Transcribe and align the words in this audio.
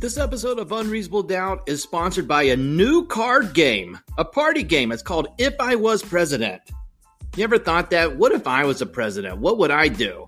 This 0.00 0.16
episode 0.16 0.60
of 0.60 0.70
Unreasonable 0.70 1.24
Doubt 1.24 1.64
is 1.66 1.82
sponsored 1.82 2.28
by 2.28 2.44
a 2.44 2.56
new 2.56 3.04
card 3.06 3.52
game, 3.52 3.98
a 4.16 4.24
party 4.24 4.62
game. 4.62 4.92
It's 4.92 5.02
called 5.02 5.26
If 5.38 5.56
I 5.58 5.74
Was 5.74 6.04
President. 6.04 6.62
You 7.34 7.42
ever 7.42 7.58
thought 7.58 7.90
that? 7.90 8.16
What 8.16 8.30
if 8.30 8.46
I 8.46 8.64
was 8.64 8.80
a 8.80 8.86
president? 8.86 9.38
What 9.38 9.58
would 9.58 9.72
I 9.72 9.88
do? 9.88 10.24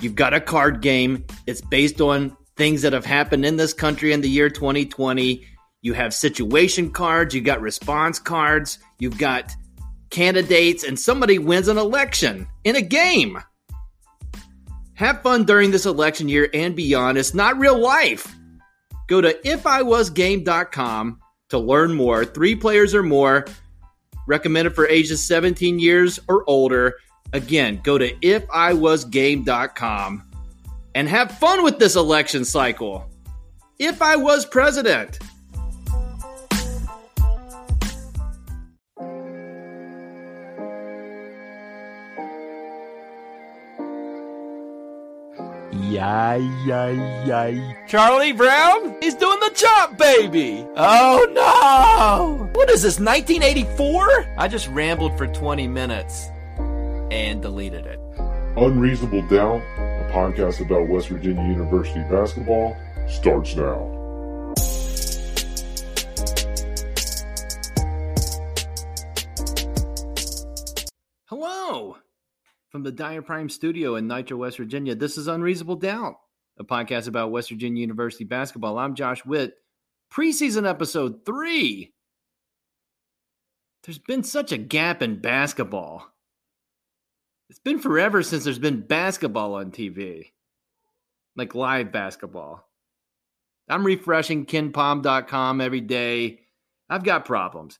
You've 0.00 0.14
got 0.14 0.32
a 0.32 0.40
card 0.40 0.80
game. 0.80 1.22
It's 1.46 1.60
based 1.60 2.00
on 2.00 2.34
things 2.56 2.80
that 2.80 2.94
have 2.94 3.04
happened 3.04 3.44
in 3.44 3.58
this 3.58 3.74
country 3.74 4.10
in 4.10 4.22
the 4.22 4.30
year 4.30 4.48
2020. 4.48 5.46
You 5.82 5.92
have 5.92 6.14
situation 6.14 6.90
cards, 6.90 7.34
you 7.34 7.42
got 7.42 7.60
response 7.60 8.18
cards, 8.18 8.78
you've 8.98 9.18
got 9.18 9.52
candidates, 10.08 10.82
and 10.82 10.98
somebody 10.98 11.38
wins 11.38 11.68
an 11.68 11.76
election 11.76 12.48
in 12.64 12.76
a 12.76 12.82
game. 12.82 13.38
Have 14.94 15.20
fun 15.20 15.44
during 15.44 15.72
this 15.72 15.84
election 15.84 16.26
year 16.26 16.48
and 16.54 16.74
beyond. 16.74 17.18
It's 17.18 17.34
not 17.34 17.58
real 17.58 17.78
life. 17.78 18.34
Go 19.08 19.20
to 19.20 19.32
ifiwasgame.com 19.32 21.20
to 21.50 21.58
learn 21.58 21.94
more. 21.94 22.24
Three 22.24 22.56
players 22.56 22.94
or 22.94 23.02
more, 23.02 23.46
recommended 24.26 24.74
for 24.74 24.88
ages 24.88 25.22
17 25.22 25.78
years 25.78 26.18
or 26.28 26.48
older. 26.48 26.94
Again, 27.32 27.80
go 27.82 27.98
to 27.98 28.14
ifiwasgame.com 28.16 30.22
and 30.94 31.08
have 31.08 31.38
fun 31.38 31.64
with 31.64 31.78
this 31.78 31.96
election 31.96 32.44
cycle. 32.44 33.08
If 33.78 34.02
I 34.02 34.16
was 34.16 34.44
president. 34.46 35.18
Yay, 46.02 46.50
yay, 46.66 47.24
yay. 47.26 47.76
Charlie 47.86 48.32
Brown? 48.32 48.96
He's 49.00 49.14
doing 49.14 49.38
the 49.38 49.52
chop, 49.54 49.96
baby! 49.96 50.66
Oh 50.74 51.28
no! 51.30 52.50
What 52.54 52.68
is 52.70 52.82
this, 52.82 52.98
1984? 52.98 54.34
I 54.36 54.48
just 54.48 54.66
rambled 54.70 55.16
for 55.16 55.28
20 55.28 55.68
minutes 55.68 56.28
and 57.12 57.40
deleted 57.40 57.86
it. 57.86 58.00
Unreasonable 58.56 59.22
Doubt, 59.28 59.62
a 59.78 60.10
podcast 60.12 60.60
about 60.60 60.88
West 60.88 61.06
Virginia 61.06 61.44
University 61.44 62.00
basketball, 62.10 62.76
starts 63.08 63.54
now. 63.54 64.01
The 72.82 72.92
Dyer 72.92 73.22
Prime 73.22 73.48
studio 73.48 73.94
in 73.94 74.08
Nitro, 74.08 74.38
West 74.38 74.56
Virginia. 74.56 74.96
This 74.96 75.16
is 75.16 75.28
Unreasonable 75.28 75.76
Doubt, 75.76 76.16
a 76.58 76.64
podcast 76.64 77.06
about 77.06 77.30
West 77.30 77.50
Virginia 77.50 77.80
University 77.80 78.24
basketball. 78.24 78.76
I'm 78.76 78.96
Josh 78.96 79.24
Witt. 79.24 79.54
Preseason 80.12 80.68
episode 80.68 81.24
three. 81.24 81.92
There's 83.84 83.98
been 83.98 84.24
such 84.24 84.50
a 84.50 84.58
gap 84.58 85.00
in 85.00 85.20
basketball. 85.20 86.06
It's 87.50 87.60
been 87.60 87.78
forever 87.78 88.22
since 88.22 88.42
there's 88.42 88.58
been 88.58 88.80
basketball 88.80 89.54
on 89.54 89.70
TV, 89.70 90.32
like 91.36 91.54
live 91.54 91.92
basketball. 91.92 92.68
I'm 93.68 93.86
refreshing 93.86 94.44
kenpom.com 94.44 95.60
every 95.60 95.80
day. 95.80 96.40
I've 96.90 97.04
got 97.04 97.26
problems. 97.26 97.78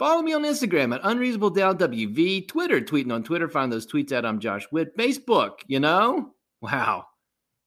Follow 0.00 0.22
me 0.22 0.32
on 0.32 0.44
Instagram 0.44 0.94
at 0.94 1.02
Unreasonable 1.04 1.50
Doubt 1.50 1.78
WV, 1.78 2.48
Twitter, 2.48 2.80
tweeting 2.80 3.12
on 3.12 3.22
Twitter. 3.22 3.50
Find 3.50 3.70
those 3.70 3.86
tweets 3.86 4.12
at 4.12 4.24
I'm 4.24 4.40
Josh 4.40 4.66
Witt. 4.72 4.96
Facebook, 4.96 5.58
you 5.66 5.78
know? 5.78 6.32
Wow. 6.62 7.04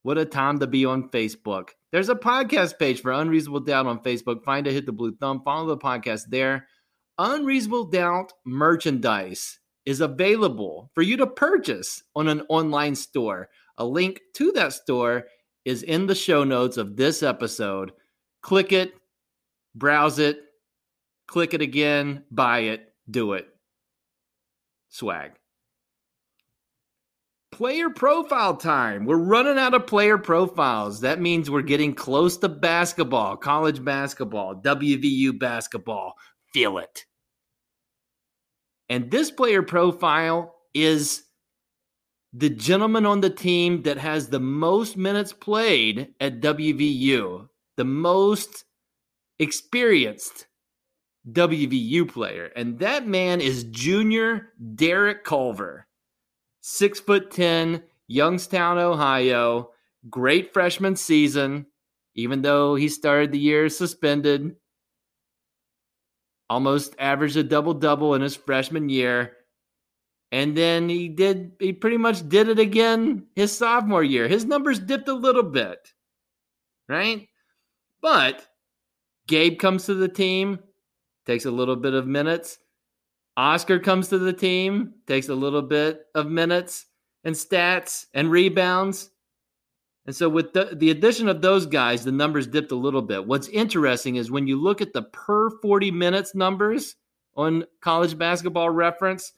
What 0.02 0.18
a 0.18 0.26
time 0.26 0.58
to 0.58 0.66
be 0.66 0.84
on 0.84 1.10
Facebook. 1.10 1.70
There's 1.92 2.10
a 2.10 2.16
podcast 2.16 2.80
page 2.80 3.04
for 3.04 3.12
Unreasonable 3.12 3.60
Doubt 3.60 3.86
on 3.86 4.00
Facebook. 4.00 4.44
Find 4.44 4.66
it, 4.66 4.74
hit 4.74 4.88
the 4.88 4.92
blue 4.92 5.16
thumb, 5.18 5.44
follow 5.46 5.68
the 5.68 5.78
podcast 5.78 6.24
there. 6.30 6.68
Unreasonable 7.20 7.84
Doubt 7.84 8.34
merchandise 8.48 9.60
is 9.86 10.02
available 10.02 10.90
for 10.96 11.04
you 11.04 11.18
to 11.18 11.28
purchase 11.28 12.02
on 12.16 12.28
an 12.28 12.42
online 12.50 12.96
store. 12.96 13.50
A 13.78 13.86
link 13.86 14.20
to 14.38 14.52
that 14.54 14.74
store 14.74 15.26
is 15.66 15.84
in 15.84 16.08
the 16.08 16.16
show 16.16 16.44
notes 16.44 16.78
of 16.78 16.96
this 16.96 17.22
episode. 17.22 17.92
Click 18.42 18.72
it, 18.72 18.96
browse 19.76 20.18
it, 20.18 20.40
click 21.28 21.54
it 21.54 21.62
again, 21.62 22.24
buy 22.32 22.60
it, 22.60 22.94
do 23.10 23.34
it. 23.34 23.48
Swag. 24.90 25.32
Player 27.52 27.90
profile 27.90 28.56
time. 28.58 29.06
We're 29.06 29.18
running 29.18 29.60
out 29.60 29.76
of 29.76 29.86
player 29.86 30.18
profiles. 30.18 31.02
That 31.02 31.22
means 31.22 31.50
we're 31.52 31.62
getting 31.62 31.94
close 31.94 32.38
to 32.38 32.50
basketball, 32.50 33.38
college 33.38 33.84
basketball, 33.84 34.56
WVU 34.56 35.38
basketball. 35.38 36.14
Feel 36.52 36.80
it. 36.80 37.06
And 38.90 39.12
this 39.12 39.32
player 39.32 39.62
profile 39.62 40.56
is 40.74 41.24
the 42.34 42.50
gentleman 42.50 43.06
on 43.06 43.22
the 43.22 43.30
team 43.30 43.84
that 43.84 43.98
has 43.98 44.28
the 44.28 44.40
most 44.40 44.98
minutes 44.98 45.32
played 45.32 46.14
at 46.20 46.42
WVU, 46.42 47.48
the 47.78 47.86
most 47.86 48.66
experienced 49.38 50.48
WVU 51.32 52.08
player. 52.08 52.52
And 52.56 52.80
that 52.80 53.08
man 53.08 53.42
is 53.42 53.64
junior 53.66 54.50
Derek 54.76 55.24
Culver, 55.24 55.88
six 56.62 57.00
foot 57.00 57.32
10, 57.32 57.84
Youngstown, 58.08 58.78
Ohio. 58.78 59.70
Great 60.10 60.52
freshman 60.52 60.98
season, 60.98 61.66
even 62.16 62.42
though 62.42 62.76
he 62.76 62.90
started 62.90 63.32
the 63.32 63.40
year 63.40 63.70
suspended. 63.70 64.56
Almost 66.50 66.96
averaged 67.00 67.38
a 67.38 67.44
double 67.44 67.74
double 67.74 68.14
in 68.14 68.22
his 68.22 68.36
freshman 68.36 68.90
year. 68.90 69.38
And 70.34 70.58
then 70.58 70.90
he 70.90 71.10
did, 71.10 71.54
he 71.60 71.72
pretty 71.74 71.98
much 71.98 72.28
did 72.28 72.50
it 72.50 72.60
again 72.60 73.28
his 73.36 73.56
sophomore 73.56 74.04
year. 74.04 74.28
His 74.28 74.46
numbers 74.46 74.80
dipped 74.80 75.08
a 75.08 75.14
little 75.14 75.44
bit, 75.44 75.94
right? 76.90 77.28
But 78.02 78.46
Gabe 79.28 79.58
comes 79.60 79.86
to 79.86 79.94
the 79.94 80.10
team, 80.10 80.60
takes 81.26 81.46
a 81.46 81.52
little 81.52 81.76
bit 81.76 81.94
of 81.94 82.08
minutes. 82.08 82.60
Oscar 83.36 83.80
comes 83.80 84.10
to 84.10 84.20
the 84.20 84.34
team, 84.34 84.94
takes 85.08 85.30
a 85.30 85.36
little 85.36 85.62
bit 85.62 86.06
of 86.14 86.28
minutes 86.28 86.86
and 87.24 87.36
stats 87.36 88.06
and 88.14 88.30
rebounds. 88.30 89.10
And 90.06 90.16
so, 90.16 90.28
with 90.28 90.54
the, 90.54 90.70
the 90.74 90.92
addition 90.92 91.30
of 91.30 91.42
those 91.42 91.66
guys, 91.66 92.04
the 92.04 92.12
numbers 92.12 92.46
dipped 92.46 92.72
a 92.72 92.76
little 92.76 93.02
bit. 93.02 93.26
What's 93.26 93.48
interesting 93.48 94.18
is 94.18 94.30
when 94.30 94.48
you 94.48 94.62
look 94.62 94.82
at 94.82 94.94
the 94.94 95.04
per 95.04 95.50
40 95.62 95.92
minutes 95.92 96.36
numbers 96.36 96.96
on 97.36 97.66
college 97.82 98.18
basketball 98.18 98.70
reference, 98.70 99.32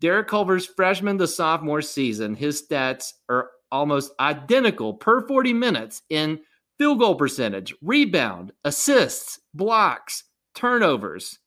Derek 0.00 0.28
Culver's 0.28 0.66
freshman 0.66 1.18
to 1.18 1.26
sophomore 1.26 1.82
season, 1.82 2.34
his 2.34 2.62
stats 2.62 3.14
are 3.28 3.50
almost 3.72 4.12
identical 4.20 4.94
per 4.94 5.26
40 5.26 5.52
minutes 5.52 6.02
in 6.10 6.40
field 6.78 7.00
goal 7.00 7.16
percentage, 7.16 7.74
rebound, 7.82 8.52
assists, 8.64 9.40
blocks, 9.52 10.24
turnovers. 10.56 11.38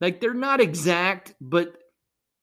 Like 0.00 0.20
they're 0.20 0.34
not 0.34 0.60
exact, 0.60 1.34
but 1.40 1.76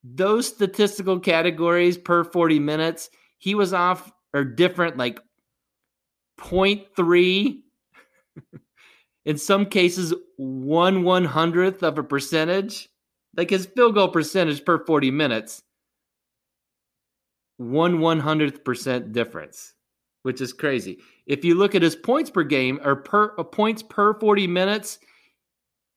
those 0.03 0.47
statistical 0.47 1.19
categories 1.19 1.97
per 1.97 2.23
40 2.23 2.59
minutes, 2.59 3.09
he 3.37 3.55
was 3.55 3.73
off 3.73 4.11
or 4.33 4.43
different 4.43 4.97
like 4.97 5.19
0.3 6.39 7.61
in 9.25 9.37
some 9.37 9.65
cases 9.65 10.13
one 10.37 11.03
one 11.03 11.25
hundredth 11.25 11.83
of 11.83 11.97
a 11.97 12.03
percentage 12.03 12.89
like 13.37 13.49
his 13.49 13.67
field 13.67 13.95
goal 13.95 14.09
percentage 14.09 14.65
per 14.65 14.83
40 14.83 15.11
minutes 15.11 15.61
one 17.57 17.99
one 17.99 18.19
hundredth 18.19 18.63
percent 18.63 19.13
difference 19.13 19.73
which 20.23 20.41
is 20.41 20.51
crazy 20.51 20.97
if 21.27 21.45
you 21.45 21.55
look 21.55 21.75
at 21.75 21.81
his 21.81 21.95
points 21.95 22.29
per 22.29 22.43
game 22.43 22.79
or 22.83 22.95
per 22.95 23.35
uh, 23.37 23.43
points 23.43 23.83
per 23.83 24.19
40 24.19 24.47
minutes 24.47 24.99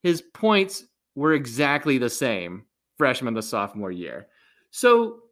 his 0.07 0.23
points 0.23 0.85
were 1.15 1.35
exactly 1.35 1.99
the 1.99 2.11
same 2.11 2.65
freshman 2.99 3.35
to 3.35 3.43
sophomore 3.43 3.91
year 3.91 4.29
so 4.71 5.23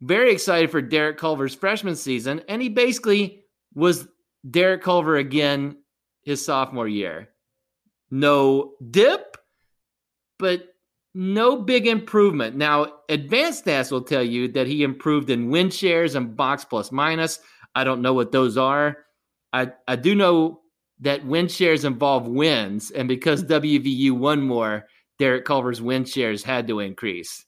very 0.00 0.32
excited 0.32 0.70
for 0.70 0.82
Derek 0.82 1.18
Culver's 1.18 1.54
freshman 1.54 1.96
season, 1.96 2.42
and 2.48 2.60
he 2.60 2.68
basically 2.68 3.44
was 3.74 4.06
Derek 4.48 4.82
Culver 4.82 5.16
again 5.16 5.76
his 6.22 6.44
sophomore 6.44 6.88
year. 6.88 7.30
No 8.10 8.74
dip, 8.90 9.36
but 10.38 10.74
no 11.14 11.56
big 11.56 11.86
improvement. 11.86 12.56
Now, 12.56 12.92
advanced 13.08 13.64
stats 13.64 13.90
will 13.90 14.02
tell 14.02 14.22
you 14.22 14.48
that 14.48 14.66
he 14.66 14.82
improved 14.82 15.30
in 15.30 15.50
win 15.50 15.70
shares 15.70 16.14
and 16.14 16.36
box 16.36 16.64
plus 16.64 16.92
minus. 16.92 17.40
I 17.74 17.84
don't 17.84 18.02
know 18.02 18.12
what 18.12 18.32
those 18.32 18.56
are. 18.56 18.98
I, 19.52 19.72
I 19.88 19.96
do 19.96 20.14
know 20.14 20.60
that 21.00 21.24
win 21.26 21.48
shares 21.48 21.84
involve 21.84 22.26
wins, 22.26 22.90
and 22.90 23.08
because 23.08 23.44
mm-hmm. 23.44 23.64
WVU 23.66 24.12
won 24.12 24.42
more, 24.42 24.86
Derek 25.18 25.44
Culver's 25.44 25.82
win 25.82 26.04
shares 26.04 26.42
had 26.42 26.68
to 26.68 26.80
increase, 26.80 27.44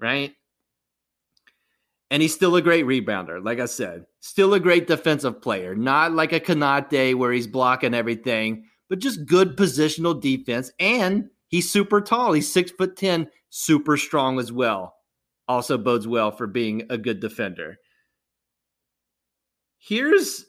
right? 0.00 0.32
And 2.10 2.22
he's 2.22 2.34
still 2.34 2.56
a 2.56 2.62
great 2.62 2.86
rebounder, 2.86 3.44
like 3.44 3.60
I 3.60 3.66
said. 3.66 4.06
Still 4.20 4.54
a 4.54 4.60
great 4.60 4.86
defensive 4.86 5.42
player. 5.42 5.74
Not 5.74 6.12
like 6.12 6.32
a 6.32 6.40
Konate 6.40 7.14
where 7.14 7.32
he's 7.32 7.46
blocking 7.46 7.92
everything, 7.92 8.64
but 8.88 8.98
just 8.98 9.26
good 9.26 9.56
positional 9.56 10.18
defense. 10.18 10.72
And 10.80 11.28
he's 11.48 11.70
super 11.70 12.00
tall. 12.00 12.32
He's 12.32 12.50
six 12.50 12.70
foot 12.70 12.96
ten, 12.96 13.28
super 13.50 13.98
strong 13.98 14.38
as 14.38 14.50
well. 14.50 14.94
Also 15.48 15.76
bodes 15.76 16.08
well 16.08 16.30
for 16.30 16.46
being 16.46 16.86
a 16.88 16.96
good 16.96 17.20
defender. 17.20 17.76
Here's 19.78 20.46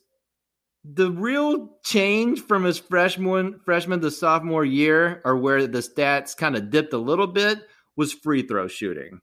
the 0.84 1.12
real 1.12 1.78
change 1.84 2.42
from 2.42 2.64
his 2.64 2.80
freshman 2.80 3.60
freshman 3.66 4.02
to 4.02 4.12
sophomore 4.12 4.66
year, 4.66 5.22
or 5.26 5.38
where 5.38 5.68
the 5.68 5.80
stats 5.80 6.36
kind 6.36 6.56
of 6.56 6.70
dipped 6.70 6.94
a 6.94 6.98
little 6.98 7.28
bit, 7.28 7.60
was 7.98 8.14
free 8.14 8.44
throw 8.44 8.68
shooting. 8.68 9.20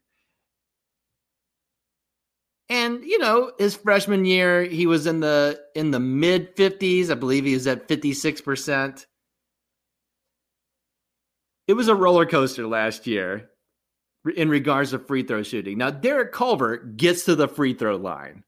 And 2.69 3.05
you 3.05 3.19
know, 3.19 3.53
his 3.59 3.77
freshman 3.77 4.25
year, 4.25 4.65
he 4.65 4.87
was 4.87 5.07
in 5.07 5.21
the 5.21 5.61
in 5.75 5.93
the 5.93 6.01
mid 6.01 6.57
50s. 6.57 7.11
I 7.11 7.15
believe 7.15 7.45
he 7.45 7.55
was 7.55 7.67
at 7.67 7.89
56%. 7.89 9.07
It 11.69 11.75
was 11.75 11.89
a 11.89 11.95
roller 11.95 12.27
coaster 12.27 12.67
last 12.67 13.07
year 13.07 13.51
in 14.37 14.49
regards 14.49 14.91
to 14.91 14.99
free 14.99 15.23
throw 15.23 15.43
shooting. 15.43 15.79
Now, 15.79 15.91
Derek 15.91 16.33
Culver 16.33 16.77
gets 16.77 17.25
to 17.25 17.35
the 17.35 17.49
free 17.49 17.75
throw 17.75 17.97
line, 17.97 18.45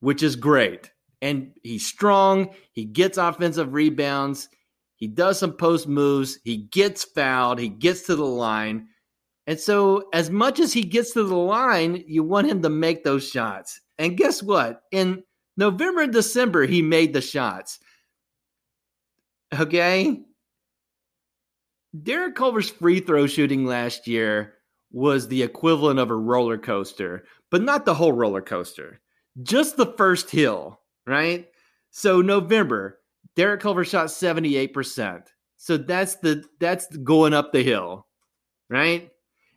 which 0.00 0.22
is 0.22 0.36
great. 0.36 0.90
And 1.24 1.52
he's 1.62 1.86
strong. 1.86 2.50
He 2.72 2.84
gets 2.84 3.16
offensive 3.16 3.72
rebounds. 3.72 4.50
He 4.96 5.08
does 5.08 5.38
some 5.38 5.54
post 5.54 5.88
moves. 5.88 6.38
He 6.44 6.58
gets 6.58 7.02
fouled. 7.02 7.58
He 7.58 7.70
gets 7.70 8.02
to 8.02 8.14
the 8.14 8.26
line. 8.26 8.88
And 9.46 9.58
so, 9.58 10.10
as 10.12 10.28
much 10.28 10.60
as 10.60 10.74
he 10.74 10.82
gets 10.82 11.12
to 11.14 11.24
the 11.24 11.34
line, 11.34 12.04
you 12.06 12.22
want 12.22 12.48
him 12.48 12.60
to 12.60 12.68
make 12.68 13.04
those 13.04 13.26
shots. 13.26 13.80
And 13.98 14.18
guess 14.18 14.42
what? 14.42 14.82
In 14.92 15.22
November 15.56 16.02
and 16.02 16.12
December, 16.12 16.66
he 16.66 16.82
made 16.82 17.14
the 17.14 17.22
shots. 17.22 17.78
Okay. 19.58 20.20
Derek 22.02 22.34
Culver's 22.34 22.68
free 22.68 23.00
throw 23.00 23.26
shooting 23.26 23.64
last 23.64 24.06
year 24.06 24.56
was 24.92 25.28
the 25.28 25.42
equivalent 25.42 26.00
of 26.00 26.10
a 26.10 26.16
roller 26.16 26.58
coaster, 26.58 27.24
but 27.50 27.62
not 27.62 27.86
the 27.86 27.94
whole 27.94 28.12
roller 28.12 28.42
coaster, 28.42 29.00
just 29.42 29.78
the 29.78 29.94
first 29.96 30.30
hill, 30.30 30.80
right? 31.06 31.48
So, 31.90 32.20
November, 32.20 33.00
Derek 33.36 33.60
Culver 33.60 33.84
shot 33.84 34.06
78%. 34.06 35.26
So 35.56 35.78
that's 35.78 36.16
the 36.16 36.44
that's 36.60 36.94
going 36.98 37.32
up 37.32 37.50
the 37.50 37.62
hill, 37.62 38.06
right? 38.68 39.10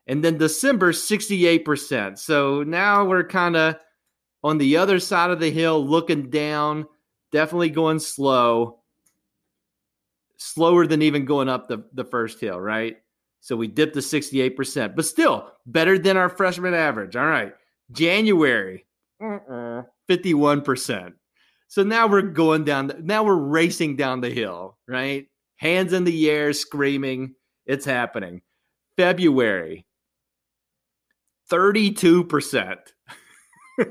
And 0.08 0.24
then 0.24 0.38
December, 0.38 0.94
68%. 0.94 2.18
So 2.18 2.64
now 2.64 3.04
we're 3.04 3.26
kind 3.26 3.58
of 3.58 3.76
on 4.42 4.58
the 4.58 4.78
other 4.78 5.00
side 5.00 5.32
of 5.32 5.42
the 5.42 5.52
hill, 5.52 5.86
looking 5.86 6.30
down, 6.30 6.88
definitely 7.34 7.72
going 7.72 8.00
slow, 8.00 8.80
slower 10.38 10.88
than 10.88 11.02
even 11.02 11.26
going 11.26 11.50
up 11.50 11.68
the, 11.68 11.84
the 11.92 12.06
first 12.06 12.40
hill, 12.40 12.58
right? 12.58 12.96
So 13.42 13.58
we 13.58 13.68
dipped 13.68 13.96
to 13.96 14.00
68%, 14.00 14.96
but 14.96 15.06
still 15.06 15.52
better 15.66 16.00
than 16.00 16.16
our 16.16 16.30
freshman 16.30 16.74
average. 16.74 17.18
All 17.18 17.26
right. 17.26 17.54
January, 17.92 18.86
uh-uh, 19.22 19.84
51%. 20.10 21.14
So 21.68 21.84
now 21.84 22.08
we're 22.08 22.22
going 22.22 22.64
down, 22.64 22.88
the, 22.88 22.96
now 23.02 23.24
we're 23.24 23.36
racing 23.36 23.98
down 23.98 24.22
the 24.22 24.30
hill, 24.30 24.78
right? 24.88 25.28
Hands 25.58 25.92
in 25.92 26.04
the 26.04 26.30
air, 26.30 26.54
screaming. 26.54 27.36
It's 27.66 27.86
happening. 27.86 28.42
February, 28.96 29.86
32%. 31.52 32.76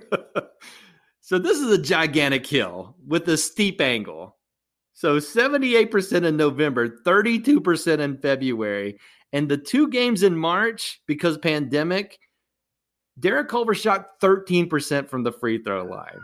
so 1.21 1.39
this 1.39 1.59
is 1.59 1.71
a 1.71 1.83
gigantic 1.83 2.47
hill 2.47 2.97
with 3.07 3.29
a 3.29 3.37
steep 3.37 3.81
angle. 3.81 4.37
So 4.95 5.19
78% 5.19 6.25
in 6.25 6.37
November, 6.37 6.89
32% 6.89 7.99
in 7.99 8.19
February. 8.19 8.99
And 9.33 9.49
the 9.49 9.59
two 9.59 9.89
games 9.89 10.23
in 10.23 10.37
March, 10.37 11.03
because 11.07 11.37
pandemic, 11.37 12.19
Derek 13.19 13.49
Culver 13.49 13.75
shot 13.75 14.21
13% 14.23 15.09
from 15.09 15.23
the 15.23 15.33
free 15.33 15.63
throw 15.63 15.85
line. 15.85 16.21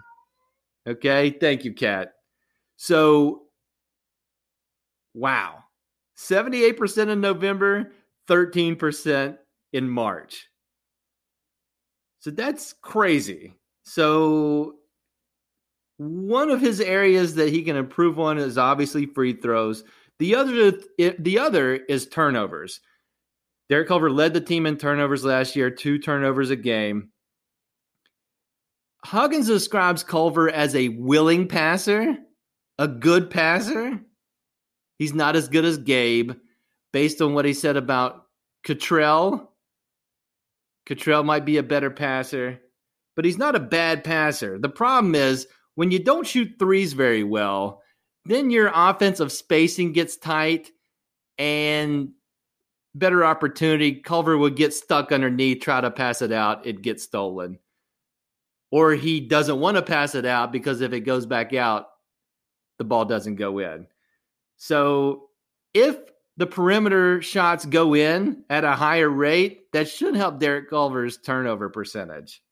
Okay. 0.89 1.31
Thank 1.31 1.65
you, 1.65 1.73
Kat. 1.73 2.13
So, 2.77 3.43
wow. 5.15 5.65
78% 6.17 7.09
in 7.09 7.21
November, 7.21 7.93
13% 8.29 9.39
in 9.73 9.89
March. 9.89 10.49
So 12.21 12.31
that's 12.31 12.75
crazy. 12.83 13.55
So 13.85 14.77
one 15.97 16.51
of 16.51 16.61
his 16.61 16.81
areas 16.81 17.35
that 17.35 17.51
he 17.51 17.63
can 17.63 17.77
improve 17.77 18.21
on 18.21 18.39
is 18.39 18.59
obviously 18.59 19.07
free 19.07 19.33
throws. 19.33 19.85
The 20.19 20.37
other 20.37 20.73
the 21.19 21.39
other 21.39 21.75
is 21.75 22.07
turnovers. 22.07 22.81
Derek 23.69 23.89
Culver 23.89 24.11
led 24.11 24.35
the 24.35 24.41
team 24.41 24.67
in 24.67 24.77
turnovers 24.77 25.25
last 25.25 25.57
year, 25.57 25.71
two 25.71 25.99
turnovers 25.99 26.51
a 26.51 26.57
game. 26.57 27.11
Huggins 29.05 29.47
describes 29.47 30.05
Culver 30.05 30.49
as 30.49 30.75
a 30.75 30.89
willing 30.89 31.49
passer, 31.49 32.17
a 32.79 32.89
good 32.89 33.31
passer. 33.31 34.01
He's 34.99 35.15
not 35.15 35.37
as 35.37 35.49
good 35.49 35.65
as 35.65 35.79
Gabe, 35.79 36.33
based 36.93 37.21
on 37.21 37.35
what 37.35 37.45
he 37.45 37.53
said 37.53 37.77
about 37.77 38.27
Cottrell 38.65 39.53
Cottrell 40.87 41.23
might 41.23 41.45
be 41.45 41.59
a 41.59 41.63
better 41.63 41.91
passer, 41.91 42.61
but 43.15 43.25
he's 43.25 43.39
not 43.39 43.55
a 43.55 43.61
bad 43.61 44.05
passer. 44.05 44.59
The 44.59 44.69
problem 44.69 45.15
is 45.15 45.47
when 45.75 45.91
you 45.91 45.99
don't 45.99 46.27
shoot 46.27 46.57
threes 46.59 46.93
very 46.93 47.25
well, 47.25 47.83
then 48.25 48.51
your 48.51 48.71
offensive 48.75 49.33
spacing 49.33 49.93
gets 49.93 50.17
tight 50.17 50.71
and 51.39 52.11
better 52.95 53.25
opportunity. 53.25 53.95
Culver 53.95 54.37
would 54.37 54.57
get 54.57 54.75
stuck 54.75 55.13
underneath, 55.13 55.61
try 55.61 55.81
to 55.81 55.91
pass 55.91 56.23
it 56.23 56.33
out, 56.33 56.67
it 56.67 56.83
gets 56.83 57.05
stolen. 57.05 57.59
Or 58.73 58.95
he 58.95 59.21
doesn't 59.21 59.61
want 59.61 59.77
to 59.77 59.83
pass 59.83 60.15
it 60.15 60.25
out 60.25 60.51
because 60.51 60.81
if 60.81 60.93
it 60.93 61.01
goes 61.01 61.27
back 61.27 61.53
out, 61.55 61.87
the 62.79 62.85
ball 62.85 63.05
doesn't 63.05 63.37
go 63.37 63.59
in. 63.59 63.87
So 64.57 65.29
if 65.75 65.99
the 66.39 66.47
perimeter 66.47 67.21
shots 67.21 67.67
go 67.67 67.95
in 67.95 68.45
at 68.49 68.65
a 68.65 68.73
higher 68.73 69.11
rate, 69.11 69.71
that 69.73 69.89
should 69.89 70.17
help 70.17 70.41
Derek 70.41 70.71
Culver's 70.71 71.19
turnover 71.19 71.69
percentage. 71.69 72.43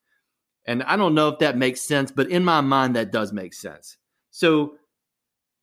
And 0.66 0.82
I 0.82 0.96
don't 0.96 1.14
know 1.14 1.28
if 1.28 1.38
that 1.38 1.56
makes 1.56 1.80
sense, 1.80 2.12
but 2.12 2.28
in 2.28 2.44
my 2.44 2.60
mind, 2.60 2.96
that 2.96 3.12
does 3.12 3.32
make 3.32 3.54
sense. 3.54 3.96
So, 4.30 4.74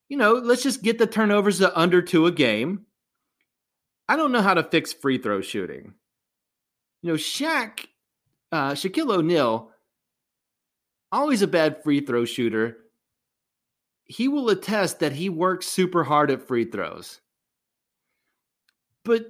you 0.10 0.18
know, 0.18 0.34
let's 0.34 0.64
just 0.64 0.82
get 0.82 0.98
the 0.98 1.06
turnovers 1.06 1.60
to 1.60 1.78
under 1.80 2.02
two 2.02 2.26
a 2.26 2.32
game. 2.32 2.88
I 4.10 4.16
don't 4.16 4.32
know 4.32 4.42
how 4.42 4.56
to 4.56 4.64
fix 4.64 4.92
free 4.92 5.20
throw 5.20 5.42
shooting. 5.42 5.94
You 7.04 7.12
know, 7.12 7.18
Shaq, 7.18 7.86
uh, 8.52 8.72
Shaquille 8.72 9.14
O'Neal, 9.14 9.72
always 11.12 11.42
a 11.42 11.48
bad 11.48 11.84
free 11.84 12.02
throw 12.02 12.26
shooter. 12.26 12.78
He 14.06 14.28
will 14.28 14.50
attest 14.50 15.00
that 15.00 15.14
he 15.14 15.30
works 15.30 15.68
super 15.68 16.04
hard 16.04 16.32
at 16.32 16.48
free 16.48 16.66
throws. 16.66 17.20
But 19.04 19.28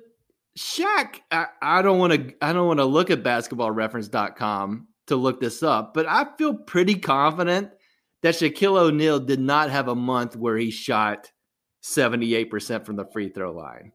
Shaq, 0.58 1.22
I, 1.32 1.82
don't 1.82 2.00
want 2.00 2.14
to 2.14 2.34
I 2.42 2.52
don't 2.52 2.68
want 2.68 2.80
to 2.80 2.86
look 2.86 3.12
at 3.12 3.24
basketballreference.com 3.24 4.88
to 5.08 5.16
look 5.16 5.40
this 5.40 5.64
up, 5.64 5.94
but 5.94 6.08
I 6.08 6.26
feel 6.38 6.56
pretty 6.56 6.96
confident 6.96 7.72
that 8.24 8.36
Shaquille 8.36 8.80
O'Neal 8.80 9.20
did 9.20 9.40
not 9.40 9.70
have 9.70 9.88
a 9.88 9.96
month 9.96 10.36
where 10.36 10.58
he 10.58 10.72
shot 10.72 11.32
78% 11.84 12.86
from 12.86 12.96
the 12.96 13.06
free 13.06 13.30
throw 13.30 13.54
line. 13.54 13.92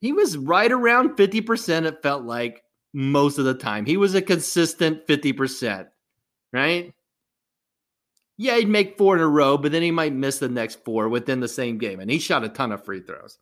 He 0.00 0.12
was 0.12 0.36
right 0.36 0.72
around 0.72 1.10
50%, 1.10 1.84
it 1.84 2.02
felt 2.02 2.24
like 2.24 2.64
most 2.92 3.38
of 3.38 3.44
the 3.44 3.54
time. 3.54 3.86
He 3.86 3.96
was 3.96 4.14
a 4.14 4.22
consistent 4.22 5.06
50%, 5.06 5.86
right? 6.52 6.92
Yeah, 8.36 8.56
he'd 8.56 8.68
make 8.68 8.98
four 8.98 9.14
in 9.14 9.22
a 9.22 9.28
row, 9.28 9.56
but 9.56 9.72
then 9.72 9.82
he 9.82 9.90
might 9.90 10.12
miss 10.12 10.38
the 10.38 10.48
next 10.48 10.84
four 10.84 11.08
within 11.08 11.40
the 11.40 11.48
same 11.48 11.78
game. 11.78 12.00
And 12.00 12.10
he 12.10 12.18
shot 12.18 12.44
a 12.44 12.48
ton 12.48 12.72
of 12.72 12.84
free 12.84 13.00
throws. 13.00 13.38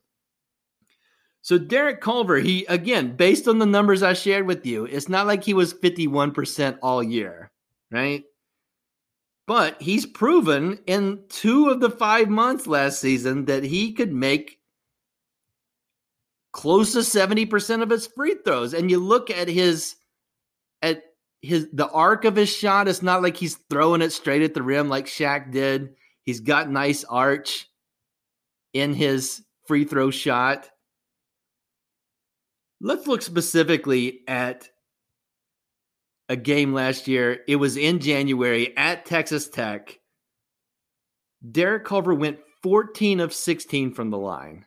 So 1.41 1.57
Derek 1.57 2.01
Culver, 2.01 2.37
he 2.37 2.65
again, 2.65 3.15
based 3.15 3.47
on 3.47 3.57
the 3.57 3.65
numbers 3.65 4.03
I 4.03 4.13
shared 4.13 4.45
with 4.45 4.65
you, 4.65 4.85
it's 4.85 5.09
not 5.09 5.25
like 5.25 5.43
he 5.43 5.55
was 5.55 5.73
51% 5.73 6.77
all 6.83 7.01
year, 7.01 7.51
right? 7.89 8.23
But 9.47 9.81
he's 9.81 10.05
proven 10.05 10.79
in 10.85 11.23
two 11.29 11.69
of 11.69 11.79
the 11.79 11.89
five 11.89 12.29
months 12.29 12.67
last 12.67 13.01
season 13.01 13.45
that 13.45 13.63
he 13.63 13.91
could 13.93 14.13
make 14.13 14.59
close 16.51 16.93
to 16.93 16.99
70% 16.99 17.81
of 17.81 17.89
his 17.89 18.05
free 18.05 18.35
throws. 18.45 18.73
And 18.73 18.91
you 18.91 18.99
look 18.99 19.31
at 19.31 19.47
his 19.47 19.95
his 21.41 21.67
the 21.73 21.89
arc 21.89 22.25
of 22.25 22.35
his 22.35 22.49
shot, 22.49 22.87
it's 22.87 23.01
not 23.01 23.21
like 23.21 23.37
he's 23.37 23.57
throwing 23.69 24.01
it 24.01 24.11
straight 24.11 24.43
at 24.43 24.53
the 24.53 24.61
rim 24.61 24.89
like 24.89 25.07
Shaq 25.07 25.51
did. 25.51 25.95
He's 26.23 26.39
got 26.39 26.69
nice 26.69 27.03
arch 27.03 27.67
in 28.73 28.93
his 28.93 29.43
free 29.67 29.85
throw 29.85 30.11
shot. 30.11 30.69
Let's 32.79 33.07
look 33.07 33.21
specifically 33.21 34.21
at 34.27 34.69
a 36.29 36.35
game 36.35 36.73
last 36.73 37.07
year. 37.07 37.39
It 37.47 37.57
was 37.57 37.77
in 37.77 37.99
January 37.99 38.75
at 38.77 39.05
Texas 39.05 39.49
Tech. 39.49 39.99
Derek 41.49 41.85
Culver 41.85 42.13
went 42.13 42.39
14 42.63 43.19
of 43.19 43.33
16 43.33 43.93
from 43.93 44.11
the 44.11 44.17
line. 44.17 44.65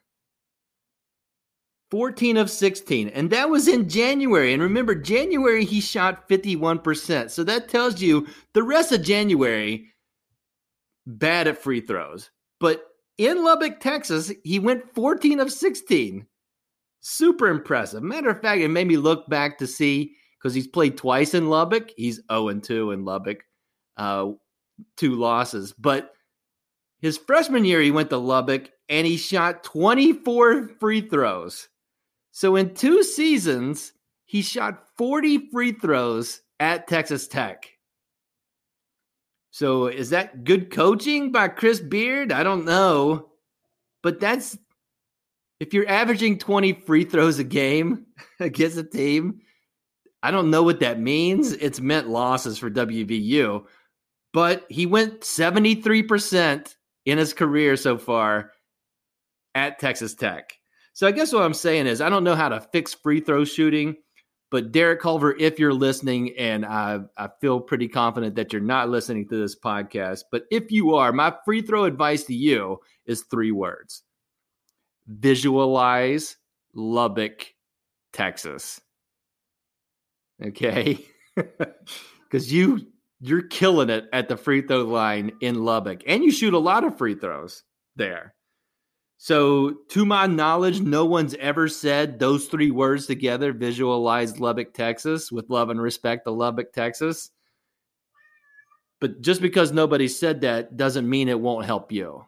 14 1.95 2.37
of 2.39 2.51
16. 2.51 3.07
And 3.11 3.31
that 3.31 3.49
was 3.49 3.69
in 3.69 3.89
January. 3.89 4.53
And 4.53 4.61
remember, 4.61 4.97
January 4.97 5.65
he 5.65 5.81
shot 5.81 6.29
51%. 6.29 7.31
So 7.31 7.45
that 7.45 7.69
tells 7.69 8.03
you 8.03 8.27
the 8.53 8.65
rest 8.65 8.91
of 8.91 9.05
January, 9.05 9.93
bad 11.07 11.47
at 11.47 11.63
free 11.63 11.81
throws. 11.81 12.33
But 12.59 12.83
in 13.17 13.45
Lubbock, 13.45 13.79
Texas, 13.79 14.33
he 14.43 14.59
went 14.59 14.93
14 14.93 15.39
of 15.39 15.53
16. 15.53 16.27
Super 17.01 17.47
impressive. 17.47 18.03
Matter 18.03 18.31
of 18.31 18.41
fact, 18.41 18.61
it 18.61 18.71
made 18.71 18.89
me 18.89 18.97
look 18.97 19.29
back 19.29 19.57
to 19.59 19.67
see 19.69 20.17
because 20.37 20.53
he's 20.53 20.67
played 20.67 20.97
twice 20.97 21.33
in 21.33 21.49
Lubbock. 21.49 21.93
He's 21.97 22.21
0 22.29 22.59
2 22.59 22.91
in 22.91 23.05
Lubbock, 23.05 23.45
uh, 23.99 24.33
two 24.97 25.15
losses. 25.15 25.73
But 25.79 26.11
his 26.99 27.19
freshman 27.19 27.65
year, 27.65 27.81
he 27.81 27.93
went 27.93 28.11
to 28.11 28.19
Lubbock 28.19 28.73
and 28.89 29.07
he 29.07 29.17
shot 29.17 29.63
24 29.63 30.71
free 30.81 31.01
throws. 31.01 31.69
So 32.35 32.57
in 32.57 32.75
two 32.75 33.05
seasons, 33.05 33.93
he 34.25 34.43
shot 34.43 34.88
40 34.99 35.50
free 35.53 35.71
throws 35.71 36.41
at 36.59 36.88
Texas 36.88 37.29
Tech. 37.29 37.71
So 39.53 39.87
is 39.87 40.11
that 40.11 40.43
good 40.43 40.73
coaching 40.73 41.31
by 41.31 41.47
Chris 41.47 41.79
Beard? 41.79 42.33
I 42.33 42.43
don't 42.43 42.64
know. 42.64 43.29
But 44.03 44.19
that's 44.19 44.59
if 45.61 45.73
you're 45.73 45.88
averaging 45.88 46.38
20 46.38 46.73
free 46.73 47.05
throws 47.05 47.38
a 47.38 47.45
game 47.45 48.07
against 48.41 48.79
a 48.79 48.83
team, 48.83 49.38
I 50.21 50.33
don't 50.33 50.50
know 50.50 50.64
what 50.64 50.81
that 50.81 50.99
means. 50.99 51.53
It's 51.53 51.81
meant 51.81 52.09
losses 52.09 52.59
for 52.59 52.69
WVU, 52.69 53.64
but 54.33 54.67
he 54.69 54.87
went 54.87 55.21
73% 55.21 56.75
in 57.07 57.17
his 57.17 57.33
career 57.33 57.76
so 57.76 57.97
far 57.97 58.50
at 59.55 59.79
Texas 59.79 60.14
Tech. 60.14 60.59
So 60.95 61.09
I 61.09 61.11
guess 61.11 61.33
what 61.33 61.43
I'm 61.43 61.55
saying 61.55 61.89
is 61.89 62.01
I 62.01 62.09
don't 62.09 62.25
know 62.25 62.37
how 62.37 62.49
to 62.49 62.61
fix 62.61 62.95
free 62.95 63.21
throw 63.21 63.45
shooting, 63.45 63.97
but 64.51 64.71
Derek 64.71 65.01
Culver, 65.01 65.37
if 65.37 65.59
you're 65.59 65.75
listening, 65.75 66.37
and 66.39 66.65
I, 66.65 67.01
I 67.19 67.29
feel 67.41 67.61
pretty 67.61 67.89
confident 67.89 68.37
that 68.37 68.53
you're 68.53 68.63
not 68.63 68.89
listening 68.89 69.29
to 69.29 69.37
this 69.37 69.59
podcast, 69.59 70.23
but 70.31 70.45
if 70.53 70.71
you 70.71 70.95
are, 70.95 71.13
my 71.13 71.35
free 71.45 71.63
throw 71.63 71.85
advice 71.85 72.23
to 72.25 72.35
you 72.35 72.79
is 73.07 73.23
three 73.23 73.51
words 73.51 74.05
visualize 75.07 76.37
Lubbock, 76.75 77.53
Texas. 78.13 78.81
Okay? 80.43 81.05
Cuz 82.31 82.53
you 82.53 82.87
you're 83.21 83.43
killing 83.43 83.91
it 83.91 84.07
at 84.13 84.29
the 84.29 84.37
free 84.37 84.63
throw 84.63 84.85
line 84.85 85.33
in 85.41 85.65
Lubbock 85.65 86.03
and 86.07 86.23
you 86.23 86.31
shoot 86.31 86.55
a 86.55 86.59
lot 86.59 86.85
of 86.85 86.97
free 86.97 87.15
throws 87.15 87.65
there. 87.97 88.35
So, 89.16 89.76
to 89.90 90.04
my 90.04 90.26
knowledge, 90.26 90.80
no 90.80 91.04
one's 91.04 91.35
ever 91.35 91.68
said 91.68 92.18
those 92.18 92.47
three 92.47 92.71
words 92.71 93.06
together 93.06 93.52
visualize 93.52 94.40
Lubbock, 94.40 94.75
Texas, 94.75 95.33
with 95.33 95.49
love 95.49 95.71
and 95.71 95.80
respect 95.80 96.25
to 96.25 96.30
Lubbock, 96.30 96.73
Texas. 96.73 97.30
But 99.00 99.21
just 99.21 99.40
because 99.40 99.73
nobody 99.73 100.09
said 100.09 100.40
that 100.42 100.76
doesn't 100.76 101.09
mean 101.09 101.28
it 101.28 101.40
won't 101.40 101.66
help 101.66 101.92
you. 101.92 102.25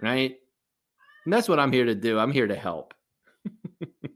Right? 0.00 0.36
And 1.24 1.32
that's 1.32 1.48
what 1.48 1.58
I'm 1.58 1.72
here 1.72 1.86
to 1.86 1.94
do. 1.94 2.18
I'm 2.18 2.32
here 2.32 2.46
to 2.46 2.54
help. 2.54 2.94
and 3.80 4.10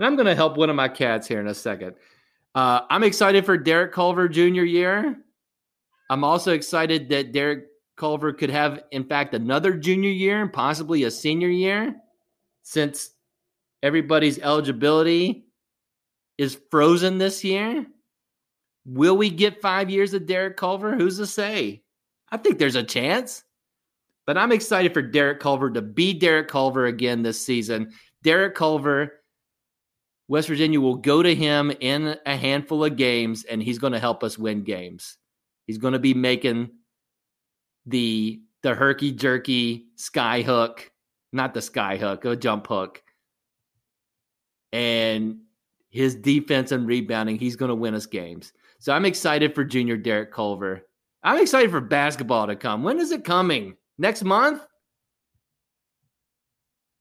I'm 0.00 0.16
going 0.16 0.26
to 0.26 0.34
help 0.34 0.56
one 0.56 0.70
of 0.70 0.76
my 0.76 0.88
cats 0.88 1.28
here 1.28 1.40
in 1.40 1.48
a 1.48 1.54
second. 1.54 1.96
Uh, 2.54 2.80
I'm 2.88 3.04
excited 3.04 3.44
for 3.44 3.58
Derek 3.58 3.92
Culver 3.92 4.28
Jr. 4.28 4.62
year. 4.62 5.16
I'm 6.08 6.24
also 6.24 6.52
excited 6.52 7.08
that 7.10 7.32
Derek 7.32 7.66
Culver 7.96 8.32
could 8.32 8.50
have, 8.50 8.84
in 8.90 9.04
fact, 9.04 9.34
another 9.34 9.74
junior 9.74 10.10
year 10.10 10.42
and 10.42 10.52
possibly 10.52 11.04
a 11.04 11.10
senior 11.10 11.48
year 11.48 11.96
since 12.62 13.10
everybody's 13.82 14.38
eligibility 14.38 15.46
is 16.38 16.58
frozen 16.70 17.18
this 17.18 17.42
year. 17.42 17.86
Will 18.84 19.16
we 19.16 19.30
get 19.30 19.62
five 19.62 19.90
years 19.90 20.14
of 20.14 20.26
Derek 20.26 20.56
Culver? 20.56 20.94
Who's 20.94 21.16
to 21.16 21.26
say? 21.26 21.82
I 22.30 22.36
think 22.36 22.58
there's 22.58 22.76
a 22.76 22.82
chance. 22.82 23.42
But 24.26 24.36
I'm 24.36 24.52
excited 24.52 24.92
for 24.92 25.02
Derek 25.02 25.40
Culver 25.40 25.70
to 25.70 25.82
be 25.82 26.12
Derek 26.12 26.48
Culver 26.48 26.86
again 26.86 27.22
this 27.22 27.40
season. 27.40 27.92
Derek 28.22 28.54
Culver, 28.56 29.22
West 30.28 30.48
Virginia 30.48 30.80
will 30.80 30.96
go 30.96 31.22
to 31.22 31.34
him 31.34 31.72
in 31.80 32.16
a 32.26 32.36
handful 32.36 32.84
of 32.84 32.96
games, 32.96 33.44
and 33.44 33.62
he's 33.62 33.78
going 33.78 33.92
to 33.92 34.00
help 34.00 34.24
us 34.24 34.36
win 34.36 34.64
games. 34.64 35.16
He's 35.66 35.78
going 35.78 35.92
to 35.92 36.00
be 36.00 36.14
making 36.14 36.70
the 37.86 38.40
the 38.62 38.74
herky 38.74 39.12
jerky 39.12 39.86
sky 39.96 40.42
hook, 40.42 40.90
not 41.32 41.54
the 41.54 41.62
sky 41.62 41.96
hook, 41.96 42.24
a 42.24 42.34
jump 42.36 42.66
hook. 42.66 43.02
And 44.72 45.38
his 45.90 46.16
defense 46.16 46.72
and 46.72 46.86
rebounding, 46.86 47.38
he's 47.38 47.56
going 47.56 47.68
to 47.68 47.74
win 47.74 47.94
us 47.94 48.06
games. 48.06 48.52
So 48.78 48.92
I'm 48.92 49.04
excited 49.04 49.54
for 49.54 49.64
junior 49.64 49.96
Derek 49.96 50.32
Culver. 50.32 50.82
I'm 51.22 51.40
excited 51.40 51.70
for 51.70 51.80
basketball 51.80 52.48
to 52.48 52.56
come. 52.56 52.82
When 52.82 52.98
is 52.98 53.12
it 53.12 53.24
coming? 53.24 53.76
next 53.98 54.22
month. 54.22 54.62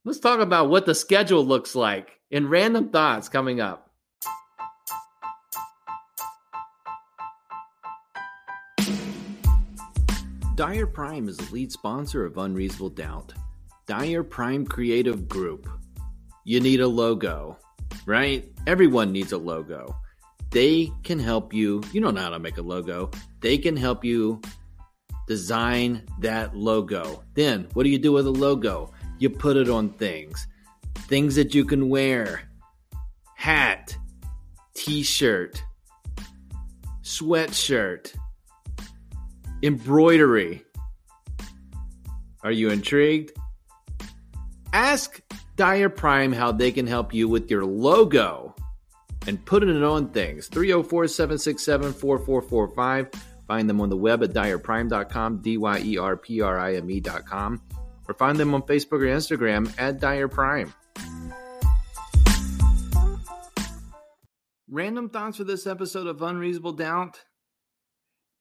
Let's 0.04 0.20
talk 0.20 0.40
about 0.40 0.70
what 0.70 0.86
the 0.86 0.96
schedule 0.96 1.44
looks 1.44 1.76
like 1.76 2.20
in 2.30 2.48
random 2.48 2.90
thoughts 2.90 3.30
coming 3.30 3.60
up. 3.60 3.85
Dyer 10.56 10.88
Prime 10.88 11.28
is 11.28 11.36
the 11.36 11.54
lead 11.54 11.70
sponsor 11.70 12.26
of 12.26 12.38
Unreasonable 12.38 12.88
Doubt. 12.88 13.34
Dyer 13.88 14.24
Prime 14.24 14.66
Creative 14.66 15.28
Group. 15.28 15.68
You 16.46 16.62
need 16.62 16.80
a 16.80 16.88
logo, 16.88 17.58
right? 18.06 18.50
Everyone 18.66 19.12
needs 19.12 19.34
a 19.34 19.38
logo. 19.38 19.94
They 20.52 20.94
can 21.04 21.20
help 21.20 21.54
you. 21.54 21.84
You 21.92 22.00
don't 22.00 22.16
know 22.16 22.22
how 22.22 22.30
to 22.30 22.40
make 22.40 22.58
a 22.58 22.62
logo. 22.62 23.12
They 23.42 23.58
can 23.58 23.76
help 23.76 24.06
you 24.06 24.40
design 25.28 26.04
that 26.22 26.56
logo. 26.56 27.22
Then, 27.34 27.68
what 27.74 27.84
do 27.84 27.90
you 27.90 28.00
do 28.00 28.14
with 28.14 28.26
a 28.26 28.32
logo? 28.32 28.94
You 29.20 29.32
put 29.32 29.58
it 29.58 29.68
on 29.68 29.90
things, 29.90 30.48
things 31.10 31.36
that 31.36 31.54
you 31.54 31.66
can 31.66 31.90
wear, 31.90 32.44
hat, 33.36 33.98
t 34.74 35.04
shirt, 35.04 35.62
sweatshirt, 37.04 38.16
embroidery. 39.66 40.64
Are 42.44 42.52
you 42.52 42.70
intrigued? 42.70 43.32
Ask 44.72 45.22
Dyer 45.56 45.90
Prime 45.90 46.32
how 46.32 46.52
they 46.52 46.72
can 46.72 46.86
help 46.86 47.14
you 47.14 47.28
with 47.28 47.50
your 47.50 47.66
logo 47.66 48.56
and 49.26 49.44
putting 49.46 49.76
it 49.76 49.84
on 49.84 50.10
things. 50.10 50.48
304 50.48 51.08
767 51.08 51.94
4445. 51.94 53.10
Find 53.48 53.70
them 53.70 53.82
on 53.82 53.90
the 53.90 53.98
web 53.98 54.24
at 54.24 54.32
dyerprime.com, 54.32 55.42
D 55.42 55.58
Y 55.58 55.82
E 55.84 55.98
R 55.98 56.18
P 56.18 56.42
R 56.42 56.60
I 56.60 56.76
M 56.76 56.90
E.com, 56.90 57.62
or 58.08 58.14
find 58.16 58.38
them 58.38 58.54
on 58.54 58.62
Facebook 58.64 59.02
or 59.02 59.08
Instagram 59.08 59.72
at 59.80 60.00
Dyer 60.00 60.28
Prime. 60.28 60.74
Random 64.68 65.10
thoughts 65.10 65.38
for 65.38 65.44
this 65.44 65.68
episode 65.68 66.08
of 66.08 66.22
Unreasonable 66.22 66.74
Doubt? 66.74 67.24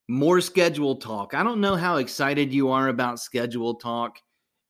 More 0.07 0.39
schedule 0.39 0.97
talk. 0.97 1.33
I 1.33 1.43
don't 1.43 1.61
know 1.61 1.75
how 1.75 1.97
excited 1.97 2.53
you 2.53 2.69
are 2.69 2.89
about 2.89 3.19
schedule 3.19 3.75
talk. 3.75 4.19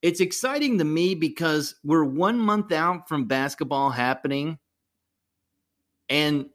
It's 0.02 0.22
exciting 0.22 0.78
to 0.78 0.84
me 0.84 1.16
because 1.16 1.76
we're 1.84 2.04
one 2.04 2.40
month 2.40 2.72
out 2.72 3.10
from 3.10 3.26
basketball 3.26 3.90
happening. 3.90 4.60
And 6.10 6.46